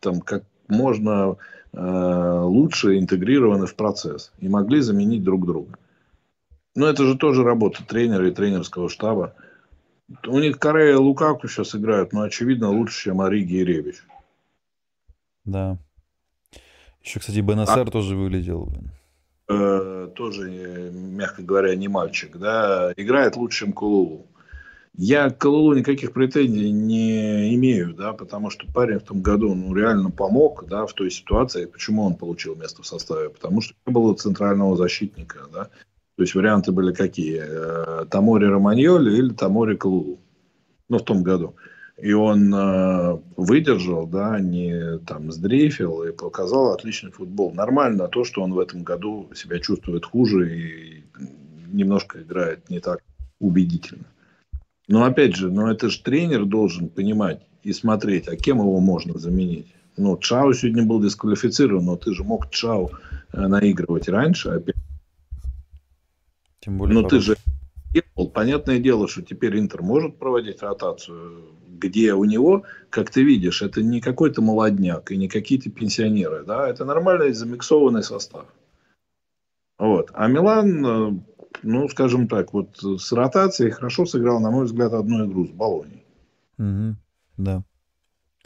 [0.00, 1.36] там как можно э,
[1.76, 5.78] лучше интегрированы в процесс и могли заменить друг друга.
[6.74, 9.34] Ну, это же тоже работа тренера и тренерского штаба.
[10.26, 14.02] У них Корея и Лукаку сейчас играют, но, очевидно, лучше, чем Ориги и Ревич.
[15.44, 15.78] Да.
[17.02, 17.90] Еще, кстати, БНСР а...
[17.90, 18.72] тоже выглядел.
[19.48, 22.36] Э, тоже, мягко говоря, не мальчик.
[22.36, 22.92] Да?
[22.96, 24.26] Играет лучше, чем Кулулу.
[24.96, 29.74] Я к Калулу никаких претензий не имею, да, потому что парень в том году ну,
[29.74, 31.66] реально помог да, в той ситуации.
[31.66, 33.28] Почему он получил место в составе?
[33.28, 35.48] Потому что не было центрального защитника.
[35.52, 35.64] Да.
[36.16, 37.42] То есть варианты были какие?
[37.44, 40.20] Э, Тамори Романьоли или Тамори Клулу.
[40.88, 41.56] Ну, в том году.
[42.00, 47.52] И он э, выдержал, да, не там сдрейфил и показал отличный футбол.
[47.52, 51.04] Нормально то, что он в этом году себя чувствует хуже и
[51.72, 53.02] немножко играет не так
[53.40, 54.04] убедительно.
[54.88, 59.18] Но опять же, но это же тренер должен понимать и смотреть, а кем его можно
[59.18, 59.66] заменить.
[59.96, 62.90] Ну, Чао сегодня был дисквалифицирован, но ты же мог Чао
[63.32, 64.74] э, наигрывать раньше, опять
[66.60, 66.94] тем более.
[66.94, 67.36] Но ты же
[68.32, 73.82] Понятное дело, что теперь Интер может проводить ротацию, где у него, как ты видишь, это
[73.82, 78.46] не какой-то молодняк и не какие-то пенсионеры, да, это нормальный замиксованный состав.
[79.78, 80.10] Вот.
[80.14, 81.12] А Милан, э,
[81.62, 86.04] ну, скажем так, вот с ротацией хорошо сыграл, на мой взгляд, одну игру с Болонией.
[86.58, 86.96] Угу.
[87.38, 87.62] Да.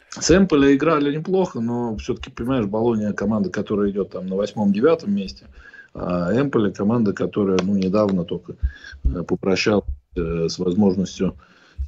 [0.09, 5.47] С Эмполи играли неплохо, но все-таки, понимаешь, Болония команда, которая идет там на восьмом-девятом месте–
[5.93, 8.55] а Эмполи команда, которая ну, недавно только
[9.03, 9.85] э, попрощалась
[10.15, 11.35] э, с возможностью,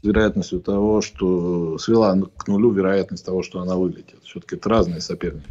[0.01, 4.19] с вероятностью того, что свела к нулю вероятность того, что она вылетит.
[4.23, 5.49] Все-таки это разные соперники.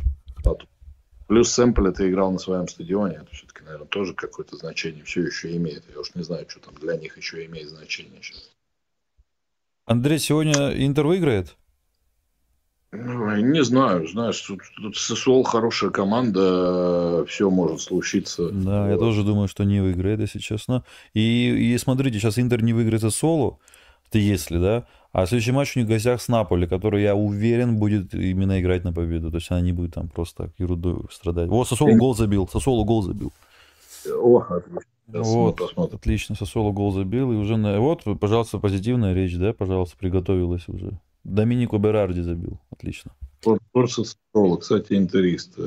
[1.31, 3.21] Плюс Сэмпл ты играл на своем стадионе.
[3.23, 5.85] Это все-таки, наверное, тоже какое-то значение все еще имеет.
[5.95, 8.51] Я уж не знаю, что там для них еще имеет значение сейчас.
[9.87, 11.57] Андрей, сегодня Интер выиграет?
[12.91, 18.51] Не знаю, знаешь, тут, тут ССОЛ хорошая команда, все может случиться.
[18.51, 18.91] Да, вот.
[18.91, 20.83] я тоже думаю, что не выиграет, если честно.
[21.15, 23.61] И, и смотрите, сейчас Интер не выиграет ССОЛу,
[24.09, 27.79] это если, да, а следующий матч у них в гостях с Наполи, который, я уверен,
[27.79, 29.31] будет именно играть на победу.
[29.31, 31.51] То есть она не будет там просто так ерундой страдать.
[31.51, 33.33] О, Сосолу гол забил, Сосолу гол забил.
[34.07, 34.91] О, отлично.
[35.09, 37.33] вот, отлично, Сосолу гол забил.
[37.33, 37.81] И уже, на...
[37.81, 41.01] вот, пожалуйста, позитивная речь, да, пожалуйста, приготовилась уже.
[41.25, 42.61] Доминико Берарди забил.
[42.71, 43.11] Отлично.
[43.73, 44.05] Порса
[44.61, 45.59] кстати, интерист.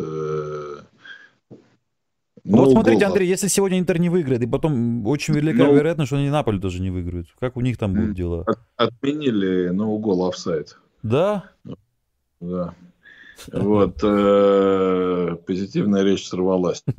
[2.46, 6.08] Ну, вот смотрите, Андрей, если сегодня Интер не выиграет, и потом очень велика ну, вероятность,
[6.08, 7.28] что они Наполе тоже не выиграют.
[7.40, 8.46] Как у них там будут дела?
[8.76, 10.78] отменили новый гол офсайд.
[11.04, 11.46] Да?
[12.42, 12.74] Да.
[13.52, 14.00] Вот.
[14.04, 16.84] Э, позитивная речь сорвалась.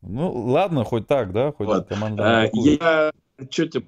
[0.00, 1.52] Ну, ладно, хоть так, да?
[1.52, 2.42] Хоть команда.
[2.42, 3.12] А, я
[3.50, 3.86] что тебе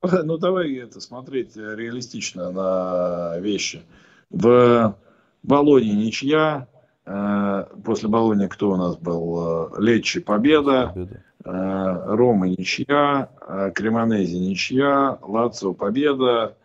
[0.02, 3.82] Ну, давай это смотреть реалистично на вещи.
[4.30, 4.96] В
[5.42, 6.68] Болоне ничья.
[7.08, 9.70] Э, после Болони кто у нас был?
[9.72, 10.92] Э, Лечи победа.
[10.94, 11.24] победа.
[11.44, 13.30] Э, Рома ничья.
[13.74, 15.18] Кремонези ничья.
[15.22, 16.56] Лацио победа.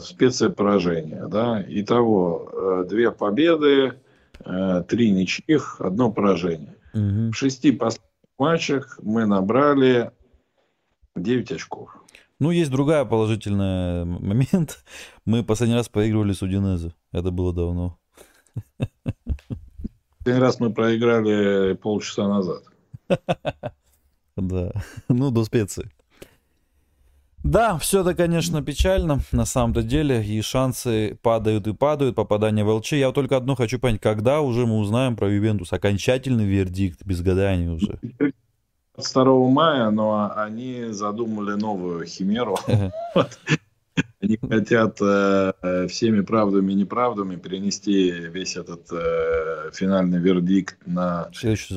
[0.00, 1.28] Специя поражение.
[1.28, 1.64] Да?
[1.68, 3.92] Итого две победы,
[4.42, 6.74] три ничьих, одно поражение.
[6.94, 7.30] Угу.
[7.30, 8.10] В шести последних
[8.40, 10.10] матчах мы набрали
[11.14, 11.96] 9 очков.
[12.40, 14.82] Ну, есть другая положительный момент.
[15.24, 16.92] Мы последний раз проигрывали с Удинезе.
[17.12, 17.99] Это было давно.
[20.18, 22.62] Последний раз мы проиграли полчаса назад.
[24.36, 24.72] Да.
[25.08, 25.90] Ну, до специи.
[27.42, 32.68] Да, все это, конечно, печально на самом-то деле, и шансы падают и падают, попадание в
[32.68, 32.92] ЛЧ.
[32.92, 37.70] Я только одно хочу понять, когда уже мы узнаем про Ювентус, окончательный вердикт, без гадания
[37.70, 37.98] уже.
[38.96, 42.58] 2 мая, но они задумали новую химеру.
[44.20, 51.74] Они хотят э, всеми правдами и неправдами перенести весь этот э, финальный вердикт на следующий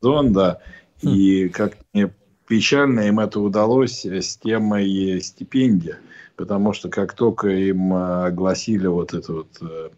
[0.00, 0.32] сезон.
[0.32, 0.58] Да.
[1.02, 1.08] Хм.
[1.08, 2.12] И как мне
[2.46, 5.96] печально им это удалось с темой стипендии,
[6.36, 9.88] потому что как только им огласили вот это вот э,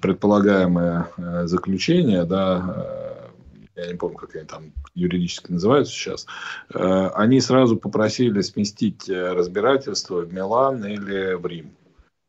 [0.00, 3.17] предполагаемое э, заключение, да, э,
[3.78, 6.26] я не помню, как они там юридически называются сейчас,
[6.72, 11.70] они сразу попросили сместить разбирательство в Милан или в Рим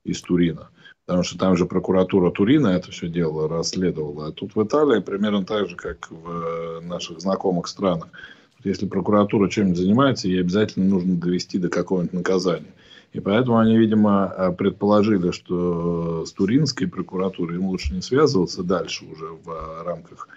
[0.03, 0.69] из Турина.
[1.05, 4.27] Потому что там же прокуратура Турина это все дело расследовала.
[4.27, 8.09] А тут в Италии примерно так же, как в наших знакомых странах.
[8.63, 12.73] Если прокуратура чем-нибудь занимается, ей обязательно нужно довести до какого-нибудь наказания.
[13.13, 19.05] И поэтому они, видимо, э, предположили, что с Туринской прокуратурой им лучше не связываться дальше
[19.05, 20.27] уже в э, рамках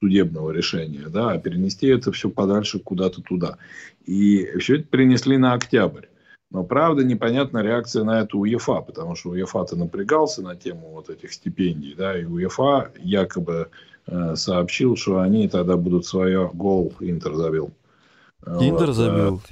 [0.00, 3.58] судебного решения, да, а перенести это все подальше куда-то туда.
[4.06, 6.06] И все это перенесли на октябрь.
[6.50, 11.32] Но, правда, непонятна реакция на это УЕФА, потому что УЕФА-то напрягался на тему вот этих
[11.32, 13.68] стипендий, да, и УЕФА якобы
[14.10, 17.72] Э, сообщил, что они тогда будут свое гол Интер забил.
[18.46, 19.42] Интер вот, забил.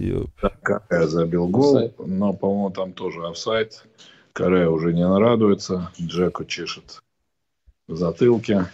[0.40, 1.98] Да, Каре забил гол, офсайд.
[1.98, 3.86] но, по-моему, там тоже офсайд.
[4.32, 5.90] Каре уже не нарадуется.
[6.00, 7.02] Джеко чешет
[7.86, 8.66] в затылке.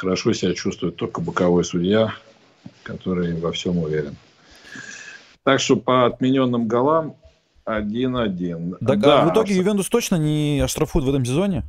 [0.00, 2.14] Хорошо себя чувствует только боковой судья,
[2.84, 4.16] который во всем уверен.
[5.42, 7.16] Так что по отмененным голам
[7.66, 8.78] 1-1.
[8.78, 11.64] Так, да, а в итоге Ювентус точно не оштрафует в этом сезоне?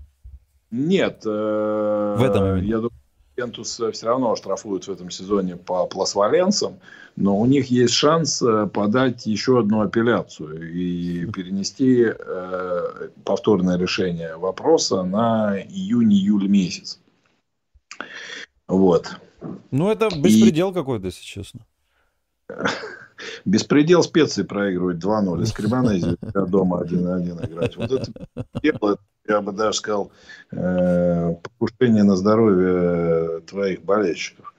[0.71, 1.23] Нет.
[1.25, 2.91] Э, в этом я думаю,
[3.35, 6.79] Ювентус все равно штрафуют в этом сезоне по пласваленцам,
[7.17, 14.37] но у них есть шанс э, подать еще одну апелляцию и перенести э, повторное решение
[14.37, 17.01] вопроса на июнь-июль месяц.
[18.67, 19.15] Вот.
[19.71, 20.73] Ну, это беспредел и...
[20.73, 21.61] какой-то, если честно.
[23.45, 25.43] Беспредел специи проигрывать 2-0.
[25.43, 27.75] Из Креманези дома 1-1 играть.
[27.75, 28.11] Вот это
[28.61, 28.97] дело,
[29.27, 30.11] я бы даже сказал,
[30.51, 34.53] э, покушение на здоровье твоих болельщиков.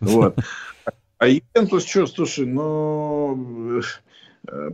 [0.00, 0.36] Вот.
[1.20, 3.82] А Ювентус что, слушай, ну,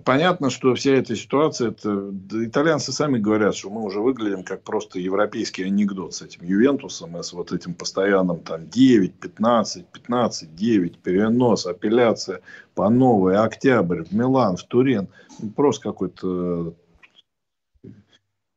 [0.04, 4.98] понятно, что вся эта ситуация, это итальянцы сами говорят, что мы уже выглядим как просто
[4.98, 10.98] европейский анекдот с этим Ювентусом и с вот этим постоянным там 9, 15, 15, 9,
[10.98, 12.40] перенос, апелляция
[12.74, 15.08] по новой, октябрь, в Милан, в Турин.
[15.56, 16.74] Просто какой-то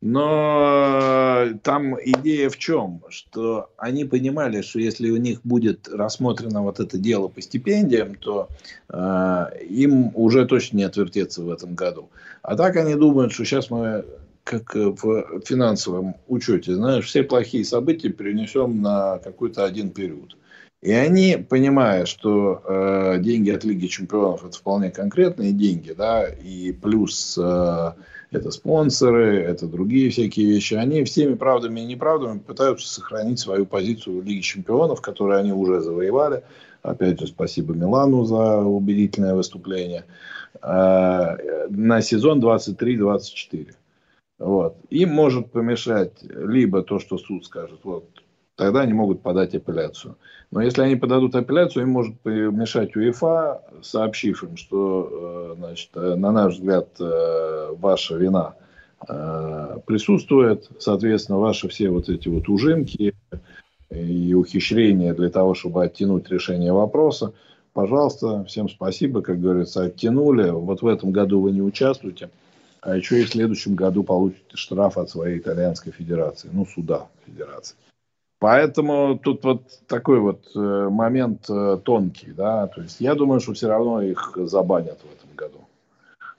[0.01, 3.01] но э, там идея в чем?
[3.09, 8.49] Что они понимали, что если у них будет рассмотрено вот это дело по стипендиям, то
[8.89, 12.09] э, им уже точно не отвертеться в этом году.
[12.43, 14.05] А так они думают, что сейчас мы
[14.43, 20.37] как в финансовом учете, знаешь, все плохие события перенесем на какой-то один период.
[20.81, 26.71] И они, понимая, что э, деньги от Лиги Чемпионов это вполне конкретные деньги, да, и
[26.71, 27.91] плюс э,
[28.32, 30.73] это спонсоры, это другие всякие вещи.
[30.73, 35.80] Они всеми правдами и неправдами пытаются сохранить свою позицию в Лиге Чемпионов, которую они уже
[35.80, 36.43] завоевали.
[36.82, 40.05] Опять же, спасибо Милану за убедительное выступление.
[40.61, 41.38] А,
[41.69, 43.73] на сезон 23-24.
[44.39, 44.78] Вот.
[44.89, 48.05] Им может помешать либо то, что суд скажет, вот
[48.57, 50.17] тогда они могут подать апелляцию.
[50.51, 56.15] Но если они подадут апелляцию, им может помешать УЕФА, сообщив им, что, э, значит, э,
[56.15, 58.55] на наш взгляд, э, ваша вина
[59.85, 63.13] присутствует, соответственно, ваши все вот эти вот ужимки
[63.91, 67.31] и ухищрения для того, чтобы оттянуть решение вопроса,
[67.73, 70.49] пожалуйста, всем спасибо, как говорится, оттянули.
[70.49, 72.31] Вот в этом году вы не участвуете,
[72.81, 77.75] а еще и в следующем году получите штраф от своей итальянской федерации, ну, суда федерации.
[78.39, 83.53] Поэтому тут вот такой вот э, момент э, тонкий, да, то есть я думаю, что
[83.53, 85.59] все равно их забанят в этом году.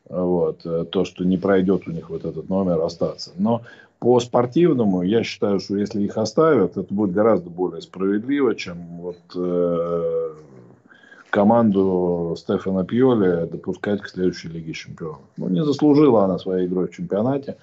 [0.08, 3.32] Вот, э, то, что не пройдет у них вот этот номер остаться.
[3.36, 3.62] Но
[3.98, 9.18] по спортивному я считаю, что если их оставят, это будет гораздо более справедливо, чем вот
[9.34, 10.34] э,
[11.30, 15.20] команду Стефана Пьоли допускать к следующей Лиге Чемпионов.
[15.36, 17.56] Ну, не заслужила она своей игрой в чемпионате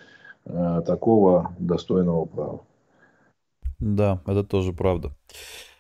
[0.45, 2.59] э, такого достойного права.
[3.86, 5.11] Да, это тоже правда.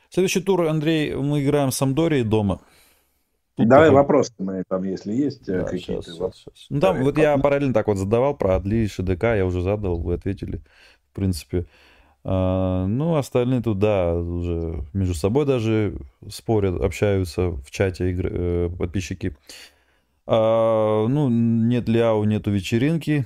[0.09, 2.61] Следующий тур, Андрей, мы играем с Самдорией дома.
[3.55, 3.95] Тут Давай такой...
[3.95, 6.03] вопросы мы там, если есть э, да, какие-то.
[6.03, 6.65] Сейчас, сейчас, сейчас.
[6.69, 9.61] Ну, там Давай, вот я параллельно так вот задавал про Адли и ШДК, я уже
[9.61, 10.61] задал, вы ответили,
[11.11, 11.65] в принципе.
[12.23, 15.97] А, ну, остальные тут, да, уже между собой даже
[16.29, 19.35] спорят, общаются в чате игры, э, подписчики.
[20.27, 23.25] А, ну, нет Ляо, нету вечеринки.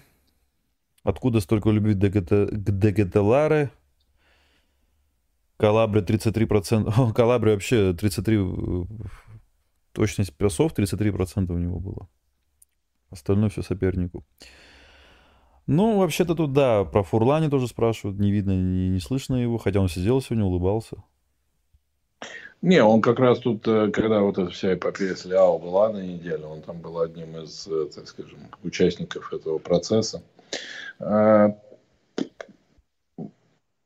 [1.03, 3.71] Откуда столько любви к Дегетеларе?
[5.59, 7.13] Калабри 33%.
[7.13, 8.37] Калабри вообще 33...
[8.37, 8.85] Э,
[9.91, 12.07] точность пасов 33% у него было.
[13.09, 14.23] Остальное все сопернику.
[15.67, 18.19] Ну, вообще-то тут, да, про Фурлани тоже спрашивают.
[18.19, 19.57] Не видно, не, не слышно его.
[19.57, 20.95] Хотя он сидел сегодня, улыбался.
[22.61, 25.99] Не, он как раз тут, э, когда вот эта вся эпопея с Ляо была на
[25.99, 30.23] неделе, он там был одним из, э, так скажем, участников этого процесса.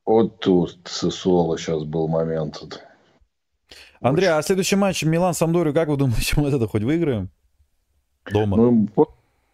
[0.06, 2.62] Вот тут Сесуола сейчас был момент.
[4.02, 7.30] Андрей, а следующий матч Милан Самдорию, как вы думаете, мы это хоть выиграем?
[8.32, 8.88] Дома.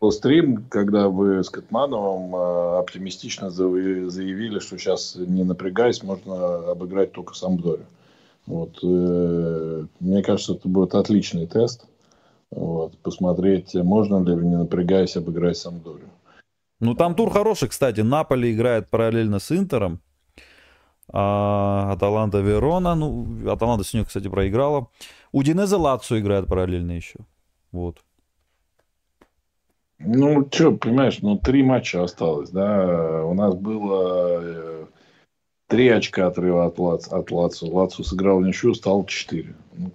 [0.01, 7.11] Был стрим, когда вы с Катмановым э, оптимистично заявили, что сейчас не напрягаясь, можно обыграть
[7.11, 7.85] только Самдорию.
[8.45, 11.85] Вот, э, мне кажется, это будет отличный тест.
[12.49, 16.09] Вот, посмотреть, можно ли, не напрягаясь, обыграть Самдорию.
[16.79, 17.99] Ну, там тур хороший, кстати.
[17.99, 19.99] Наполи играет параллельно с Интером.
[21.11, 22.95] А, Аталанта Верона.
[22.95, 24.87] Ну, Аталанта сегодня, кстати, проиграла.
[25.31, 27.19] Удинеза Лацо играет параллельно еще.
[27.71, 27.97] Вот.
[29.99, 33.23] Ну, что, понимаешь, ну, три матча осталось, да.
[33.25, 34.85] У нас было э,
[35.69, 37.67] Три очка отрыва от, Лац, от Лацу.
[37.67, 39.53] Лацу сыграл ничью, стал четыре.
[39.75, 39.91] Ну,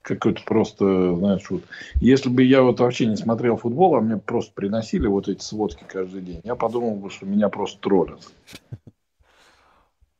[0.00, 1.64] какой-то просто, знаешь, вот,
[1.96, 5.84] если бы я вот вообще не смотрел футбол, а мне просто приносили вот эти сводки
[5.86, 8.20] каждый день, я подумал бы, что меня просто троллят.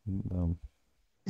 [0.05, 0.49] Да.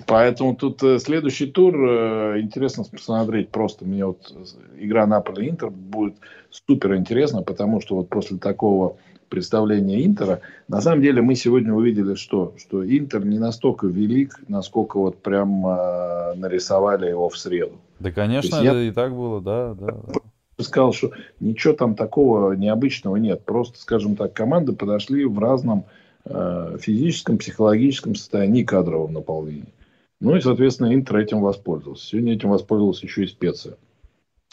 [0.07, 3.85] Поэтому тут э, следующий тур э, интересно посмотреть просто.
[3.85, 4.35] Мне вот
[4.79, 6.15] игра Наполи-Интер будет
[6.51, 8.97] супер интересно, потому что вот после такого
[9.29, 10.41] представления Интера.
[10.69, 15.67] На самом деле мы сегодня увидели, что, что Интер не настолько велик, насколько вот прям
[15.67, 17.79] э, нарисовали его в среду.
[18.01, 18.83] Да, конечно, это я...
[18.83, 19.87] и так было, да, да.
[20.07, 20.65] да.
[20.65, 23.45] Сказал, что ничего там такого необычного нет.
[23.45, 29.73] Просто, скажем так, команды подошли в разном э, физическом, психологическом состоянии кадровом наполнении.
[30.21, 32.07] Ну и, соответственно, Интер этим воспользовался.
[32.07, 33.77] Сегодня этим воспользовался еще и специя.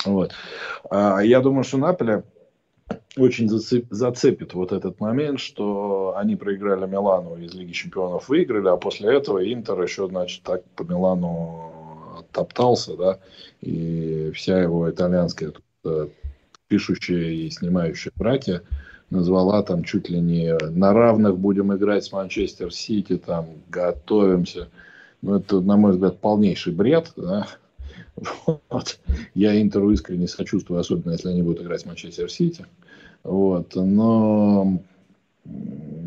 [0.05, 0.31] Вот.
[0.89, 2.23] А я думаю, что Наполе
[3.17, 8.77] очень зацеп, зацепит вот этот момент, что они проиграли Милану из Лиги Чемпионов, выиграли, а
[8.77, 13.19] после этого Интер еще, значит, так по Милану оттоптался, да,
[13.61, 15.53] и вся его итальянская
[15.85, 16.07] э,
[16.67, 18.61] пишущая и снимающая братья
[19.09, 24.69] назвала там чуть ли не на равных будем играть с Манчестер Сити, там готовимся.
[25.21, 27.47] Ну, это, на мой взгляд, полнейший бред, да,
[28.45, 28.99] вот.
[29.33, 32.65] Я Интеру искренне сочувствую, особенно если они будут играть с Манчестер Сити.
[33.23, 33.75] Вот.
[33.75, 34.79] Но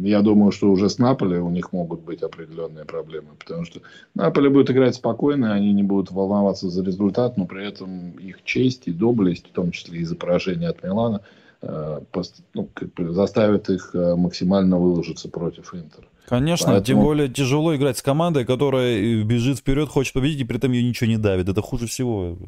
[0.01, 3.81] я думаю, что уже с Наполи у них могут быть определенные проблемы, потому что
[4.15, 8.87] Наполи будет играть спокойно, они не будут волноваться за результат, но при этом их честь
[8.87, 11.21] и доблесть, в том числе из-за поражения от Милана,
[11.63, 16.07] ну, как бы заставит их э, максимально выложиться против Интера.
[16.27, 16.85] Конечно, Поэтому...
[16.85, 20.83] тем более тяжело играть с командой, которая бежит вперед, хочет победить, и при этом ее
[20.83, 21.49] ничего не давит.
[21.49, 22.39] Это хуже всего.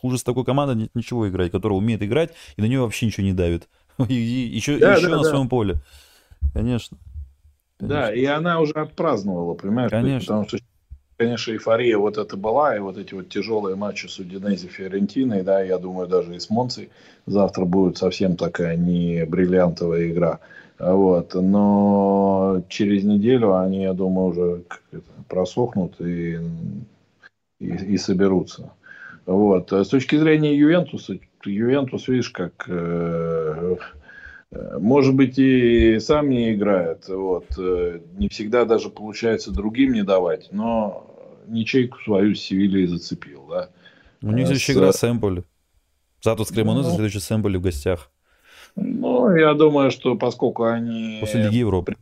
[0.00, 3.26] Хуже с такой командой нет ничего играть, которая умеет играть, и на нее вообще ничего
[3.26, 3.68] не давит.
[4.08, 5.28] И, еще да, еще да, на да.
[5.30, 5.76] своем поле.
[6.52, 6.98] Конечно.
[7.78, 7.96] Конечно.
[7.96, 9.90] Да, и она уже отпраздновала, понимаешь?
[9.90, 10.26] Конечно.
[10.26, 10.58] Потому что,
[11.16, 15.62] конечно, эйфория вот это была, и вот эти вот тяжелые матчи с Удинези Фиорентиной, да,
[15.62, 16.90] я думаю, даже и с Монцей
[17.26, 20.40] завтра будет совсем такая не бриллиантовая игра.
[20.78, 21.34] Вот.
[21.34, 24.64] Но через неделю они, я думаю, уже
[25.28, 26.38] просохнут и,
[27.60, 28.72] и, и соберутся.
[29.26, 29.72] Вот.
[29.72, 33.76] С точки зрения Ювентуса, Ювентус, видишь, как э,
[34.78, 40.48] может быть и сам не играет, вот, э, не всегда даже получается другим не давать,
[40.52, 41.10] но
[41.46, 43.70] ничейку свою с Севильей зацепил, да.
[44.22, 44.76] У них следующая с...
[44.76, 45.44] игра с Эмполи.
[46.22, 48.10] Завтра с Кремонеза, ну, следующий с Эмполи в гостях.
[48.76, 51.18] Ну, я думаю, что поскольку они...
[51.20, 51.96] После Лиги Европы.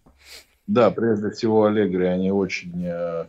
[0.66, 3.26] Да, прежде всего Аллегри, они очень э, э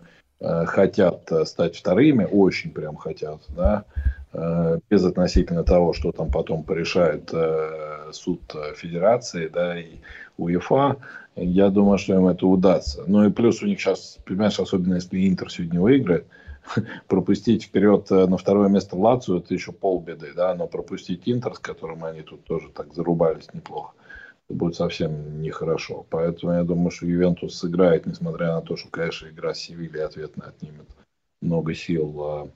[0.65, 3.85] хотят э, стать вторыми, очень прям хотят, да,
[4.33, 8.41] э, без относительно того, что там потом порешает э, суд
[8.75, 9.97] Федерации, да, и
[10.37, 10.97] УЕФА.
[11.35, 13.03] Я думаю, что им это удастся.
[13.07, 16.27] Ну и плюс у них сейчас, понимаешь, особенно если Интер сегодня выиграет,
[17.07, 21.59] пропустить вперед э, на второе место Лацию, это еще полбеды, да, но пропустить Интер, с
[21.59, 23.93] которым они тут тоже так зарубались неплохо,
[24.49, 26.05] будет совсем нехорошо.
[26.09, 30.45] Поэтому я думаю, что Ювентус сыграет, несмотря на то, что, конечно, игра с Севильей ответно
[30.47, 30.87] отнимет
[31.41, 32.21] много сил.
[32.21, 32.47] А,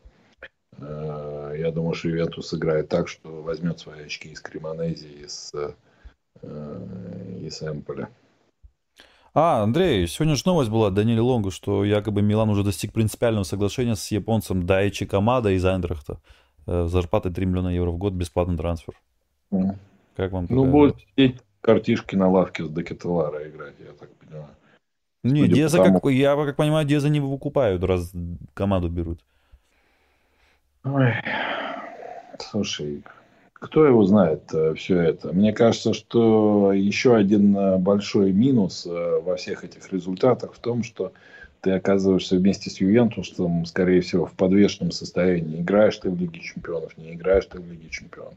[0.77, 5.51] э, я думаю, что Ювентус сыграет так, что возьмет свои очки из Кремонези и с,
[6.41, 8.09] э, из Эмполя.
[9.33, 13.43] А, Андрей, сегодня же новость была от Даниэля Лонгу, что якобы Милан уже достиг принципиального
[13.43, 16.19] соглашения с японцем Дайчи Камада из Айндрахта.
[16.65, 18.95] Э, зарплатой 3 миллиона евро в год, бесплатный трансфер.
[20.15, 21.37] Как вам Ну, сидеть
[21.67, 24.47] картишки на лавке с Декетелара играть, я так понимаю.
[25.23, 28.13] Не, судя Деза, тому- как, я как понимаю, Деза не выкупают, раз
[28.53, 29.19] команду берут.
[30.85, 31.13] Ой,
[32.39, 33.03] слушай,
[33.51, 34.43] кто его знает
[34.77, 35.33] все это?
[35.33, 40.83] Мне кажется, что еще один э, большой минус э, во всех этих результатах в том,
[40.83, 41.11] что
[41.59, 45.59] ты оказываешься вместе с Ювентусом, скорее всего, в подвешенном состоянии.
[45.59, 48.35] Играешь ты в Лиге Чемпионов, не играешь ты в Лиге Чемпионов.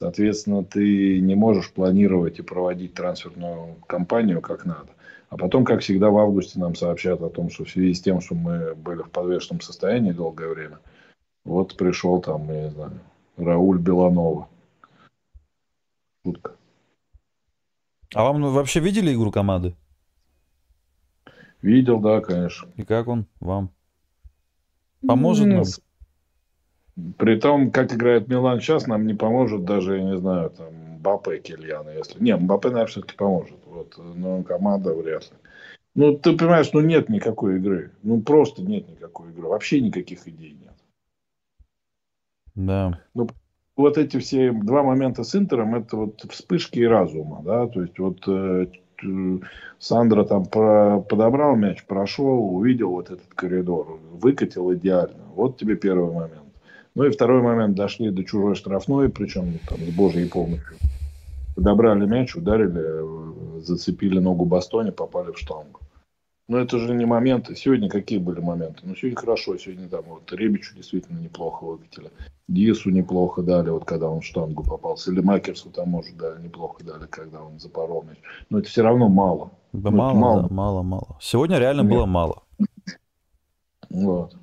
[0.00, 4.90] Соответственно, ты не можешь планировать и проводить трансферную кампанию как надо.
[5.28, 8.20] А потом, как всегда, в августе нам сообщат о том, что в связи с тем,
[8.20, 10.78] что мы были в подвешенном состоянии долгое время,
[11.44, 13.00] вот пришел там, я не знаю,
[13.36, 14.48] Рауль Беланова.
[16.24, 16.56] Шутка.
[18.14, 19.74] А вам ну, вообще видели игру команды?
[21.60, 22.68] Видел, да, конечно.
[22.76, 23.70] И как он вам?
[25.06, 25.64] Поможет Ну, нам?
[27.16, 31.36] При том, как играет Милан сейчас, нам не поможет даже, я не знаю, там, Мбаппе
[31.36, 31.90] и Кильяна.
[31.90, 32.22] Если...
[32.22, 33.58] Не, Мбаппе, наверное, все-таки поможет.
[33.66, 33.98] Вот.
[33.98, 35.36] Но команда вряд ли.
[35.94, 37.92] Ну, ты понимаешь, ну нет никакой игры.
[38.02, 39.48] Ну, просто нет никакой игры.
[39.48, 40.74] Вообще никаких идей нет.
[42.54, 43.00] Да.
[43.76, 48.26] вот эти все два момента с Интером, это вот вспышки разума, да, то есть вот
[48.26, 48.66] э,
[49.78, 55.24] Сандра там про- подобрал мяч, прошел, увидел вот этот коридор, выкатил идеально.
[55.34, 56.47] Вот тебе первый момент.
[56.98, 60.78] Ну и второй момент, дошли до чужой штрафной, причем там с божьей помощью.
[61.54, 65.78] Подобрали мяч, ударили, зацепили ногу Бастоне, попали в штангу.
[66.48, 67.54] Но это же не моменты.
[67.54, 68.80] Сегодня какие были моменты?
[68.82, 69.56] Ну, сегодня хорошо.
[69.58, 72.10] Сегодня там вот Ребичу действительно неплохо выкатили.
[72.48, 75.12] Диесу неплохо дали, вот когда он в штангу попался.
[75.12, 78.18] Или Макерсу там, может, дали, неплохо дали, когда он запорол мяч.
[78.50, 79.52] Но это все равно мало.
[79.72, 80.42] Да Ну, мало, мало.
[80.42, 81.16] да, мало, мало.
[81.20, 81.92] Сегодня реально Нет.
[81.92, 82.42] было мало.
[83.88, 84.34] Вот.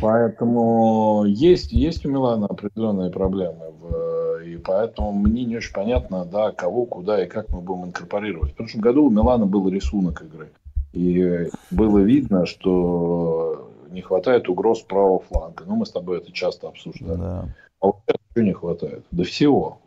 [0.00, 3.70] Поэтому есть, есть у Милана определенные проблемы.
[3.80, 8.52] в- и поэтому мне не очень понятно, да, кого, куда и как мы будем инкорпорировать.
[8.52, 10.50] В прошлом году у Милана был рисунок игры.
[10.92, 15.64] И было видно, что не хватает угроз правого фланга.
[15.66, 17.18] Ну, мы с тобой это часто обсуждали.
[17.18, 17.48] Да.
[17.80, 19.04] А вот сейчас чего не хватает?
[19.10, 19.78] Да всего.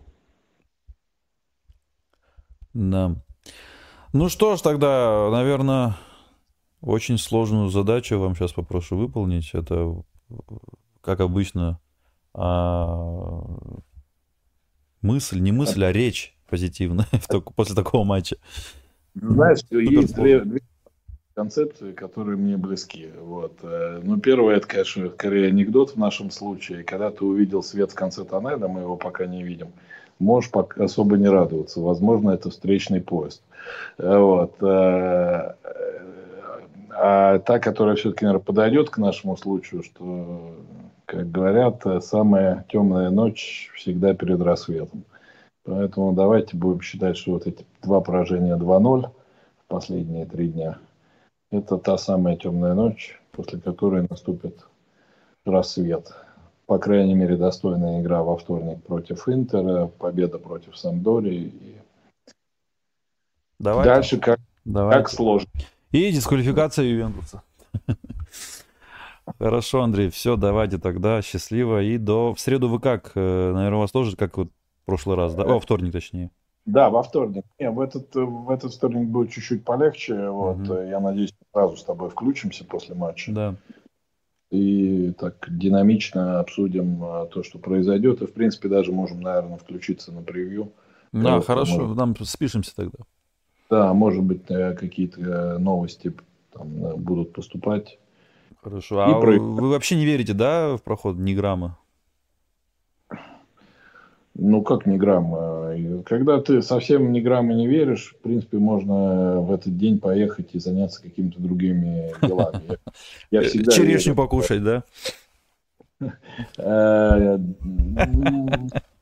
[2.74, 3.12] Да.
[4.14, 5.96] Ну что ж, тогда, наверное,
[6.88, 9.54] очень сложную задачу вам сейчас попрошу выполнить.
[9.54, 10.02] Это,
[11.02, 11.80] как обычно,
[12.34, 13.44] а,
[15.02, 17.08] мысль, не мысль, а речь позитивная
[17.56, 18.38] после такого матча.
[19.16, 20.62] Знаешь, Супер есть две, две
[21.36, 23.10] концепции, которые мне близки.
[23.20, 23.60] Вот.
[23.64, 26.84] э, Ну, первое, это, конечно, скорее анекдот в нашем случае.
[26.84, 29.74] Когда ты увидел свет в конце тоннеля, мы его пока не видим,
[30.20, 31.82] можешь особо не радоваться.
[31.82, 33.42] Возможно, это встречный поезд.
[33.98, 34.56] Э, Вот.
[37.00, 40.56] А та, которая все-таки, наверное, подойдет к нашему случаю, что,
[41.06, 45.04] как говорят, самая темная ночь всегда перед рассветом.
[45.64, 49.12] Поэтому давайте будем считать, что вот эти два поражения 2-0
[49.60, 50.80] в последние три дня,
[51.52, 54.66] это та самая темная ночь, после которой наступит
[55.46, 56.16] рассвет.
[56.66, 61.44] По крайней мере, достойная игра во вторник против Интера, победа против Самдори.
[61.44, 61.78] И
[63.60, 63.90] Давайте.
[63.90, 65.00] дальше как, давайте.
[65.00, 65.50] как сложно.
[65.92, 67.44] И дисквалификация Ювентуса.
[69.40, 71.82] Хорошо, Андрей, все, давайте тогда, счастливо.
[71.84, 72.34] И до...
[72.34, 73.12] В среду вы как?
[73.16, 75.44] Э, Наверное, у вас тоже, как вот в прошлый раз, да?
[75.44, 76.32] О, вторник точнее.
[76.66, 77.44] Да, во вторник.
[77.60, 80.30] Не, в этот, э, в этот вторник будет чуть-чуть полегче.
[80.30, 83.32] Вот, э, Я надеюсь, сразу с тобой включимся после матча.
[83.32, 83.56] Да.
[84.50, 88.22] и так динамично обсудим то, что произойдет.
[88.22, 90.72] И, в принципе, даже можем, наверное, включиться на превью.
[91.12, 91.98] Да, хорошо, может.
[91.98, 93.00] нам спишемся тогда.
[93.70, 96.14] Да, может быть, э, какие-то э, новости
[96.54, 98.00] там э, будут поступать.
[98.64, 99.00] Хорошо.
[99.02, 101.78] А про- вы вообще не верите, да, в проход ни грамма?
[104.40, 105.74] Ну, как ни грамма.
[106.06, 110.60] Когда ты совсем ни грамма не веришь, в принципе, можно в этот день поехать и
[110.60, 112.62] заняться какими-то другими делами.
[113.32, 114.16] Я, я всегда Черешню верю.
[114.16, 114.84] покушать, да?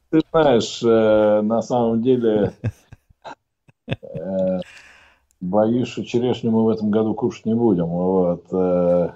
[0.09, 2.53] Ты знаешь, на самом деле,
[5.41, 7.87] боюсь, что черешню мы в этом году кушать не будем.
[7.87, 8.45] Вот.
[8.51, 9.09] э.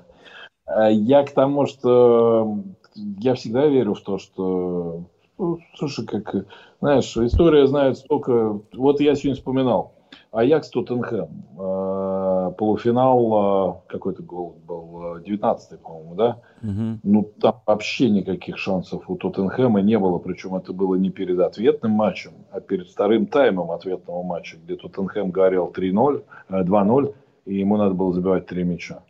[0.66, 2.60] А Я к тому, что
[2.96, 5.04] я всегда верю в то, что...
[5.38, 6.46] ну, Слушай, как,
[6.80, 8.60] знаешь, история знает столько...
[8.74, 9.94] Вот я сегодня вспоминал.
[10.32, 11.28] Аякс Тоттенхэм.
[11.58, 16.42] Э, Полуфинал, э, какой-то гол был, э, 19-й, по-моему, да?
[16.62, 17.00] Мгм.
[17.04, 20.20] Ну, там вообще никаких шансов у Тоттенхэма не было.
[20.20, 25.32] Причем это было не перед ответным матчем, а перед вторым таймом ответного матча, где Тоттенхэм
[25.32, 27.14] горел 3-0, э, 2-0,
[27.46, 29.02] и ему надо было забивать три мяча.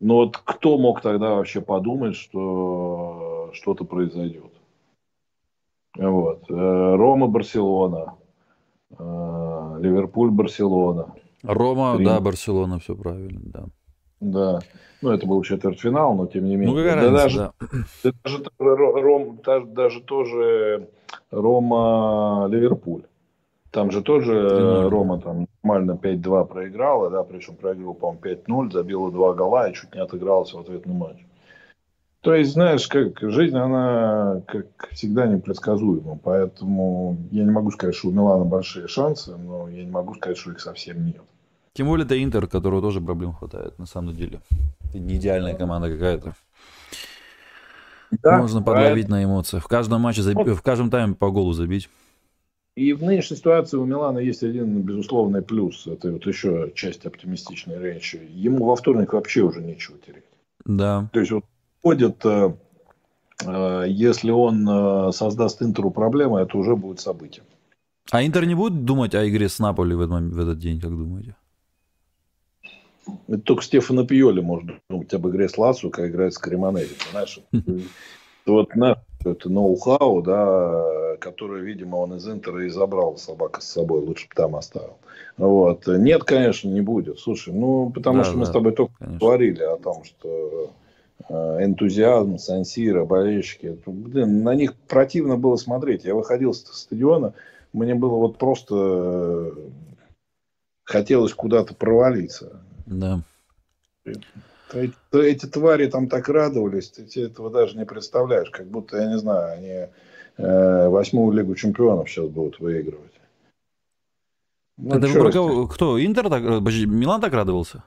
[0.00, 4.50] Но вот кто мог тогда вообще подумать, что что-то произойдет?
[5.96, 6.50] Вот.
[6.50, 8.14] Э, Рома, Барселона.
[9.82, 11.06] Ливерпуль, Барселона.
[11.42, 12.04] Рома, Рим.
[12.06, 13.64] да, Барселона, все правильно, да.
[14.20, 14.60] Да.
[15.02, 16.68] Ну, это был четвертьфинал, но тем не менее.
[16.68, 17.52] Ну, какая Да разница, даже, да.
[18.04, 20.88] да даже, Ро- Ром, даже, даже тоже
[21.32, 23.02] Рома Ливерпуль.
[23.72, 24.88] Там же тоже 3:0.
[24.90, 29.94] Рома там нормально 5-2 проиграла, да, причем проиграл, по-моему, 5-0, забила два гола и чуть
[29.94, 31.16] не отыгрался в ответный матч.
[32.22, 36.18] То есть, знаешь, как жизнь, она, как всегда, непредсказуема.
[36.22, 40.38] Поэтому я не могу сказать, что у Милана большие шансы, но я не могу сказать,
[40.38, 41.20] что их совсем нет.
[41.72, 44.40] Тем более это Интер, которого тоже проблем хватает, на самом деле.
[44.88, 46.34] Это не идеальная команда какая-то.
[48.22, 49.64] Можно подловить на эмоциях.
[49.64, 51.88] В каждом матче, заби- в каждом тайме по голу забить.
[52.76, 55.88] И в нынешней ситуации у Милана есть один безусловный плюс.
[55.88, 58.20] Это вот еще часть оптимистичной речи.
[58.30, 60.24] Ему во вторник вообще уже нечего терять.
[60.64, 61.10] Да.
[61.12, 61.44] То есть вот
[61.82, 62.54] ходит, э,
[63.46, 67.44] э, если он э, создаст Интеру проблемы, это уже будет событие.
[68.10, 70.80] А Интер не будет думать о игре с Наполи в этот, момент- в этот день,
[70.80, 71.36] как думаете?
[73.28, 76.94] Это только Стефано Пьоли может думать об игре с Лацо, как играет с Кремонелли.
[77.06, 77.40] Понимаешь?
[78.44, 84.00] Вот на это ноу-хау, да, который, видимо, он из Интера и забрал собака с собой,
[84.00, 84.96] лучше бы там оставил.
[85.36, 85.86] Вот.
[85.86, 87.20] Нет, конечно, не будет.
[87.20, 89.20] Слушай, ну, потому Да, что мы да, с тобой только конечно.
[89.20, 90.72] говорили о том, что
[91.30, 96.04] энтузиазм, Сансира, болельщики, блин, на них противно было смотреть.
[96.04, 97.34] Я выходил с стадиона,
[97.72, 99.50] мне было вот просто э,
[100.84, 102.60] хотелось куда-то провалиться.
[102.86, 103.20] Да.
[104.04, 108.50] Эти, эти твари там так радовались, ты тебе этого даже не представляешь.
[108.50, 109.88] Как будто, я не знаю, они
[110.38, 113.12] э, восьмую Лигу Чемпионов сейчас будут выигрывать.
[114.78, 115.68] Ну, это про кого?
[115.68, 116.04] Кто?
[116.04, 116.42] Интер так?
[116.42, 117.84] э, Милан так радовался?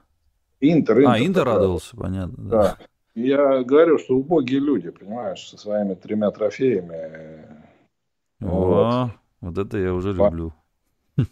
[0.60, 2.44] ты, Интер, а, Интер так радовался, понятно.
[2.44, 2.62] Да.
[2.62, 2.78] Да.
[3.16, 7.46] Я говорю, что убогие люди, понимаешь, со своими тремя трофеями.
[8.42, 9.10] О,
[9.40, 10.52] вот это я уже люблю.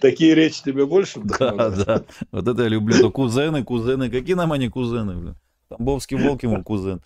[0.00, 2.02] Такие речи тебе больше Да, да.
[2.32, 2.98] Вот это я люблю.
[2.98, 4.10] То кузены, кузены.
[4.10, 5.36] Какие нам они кузены, блин?
[5.68, 7.00] Тамбовский волк ему кузен.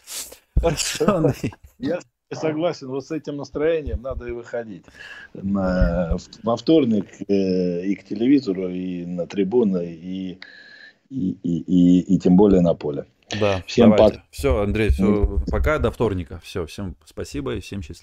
[1.78, 2.00] Я
[2.32, 4.84] согласен, вот с этим настроением надо и выходить
[5.34, 10.38] на, во вторник э, и к телевизору, и на трибуны, и,
[11.10, 13.06] и, и, и, и тем более на поле.
[13.38, 14.22] Да, Всем пока.
[14.30, 16.40] Все, Андрей, все, пока, до вторника.
[16.42, 17.98] Все, всем спасибо и всем счастливо.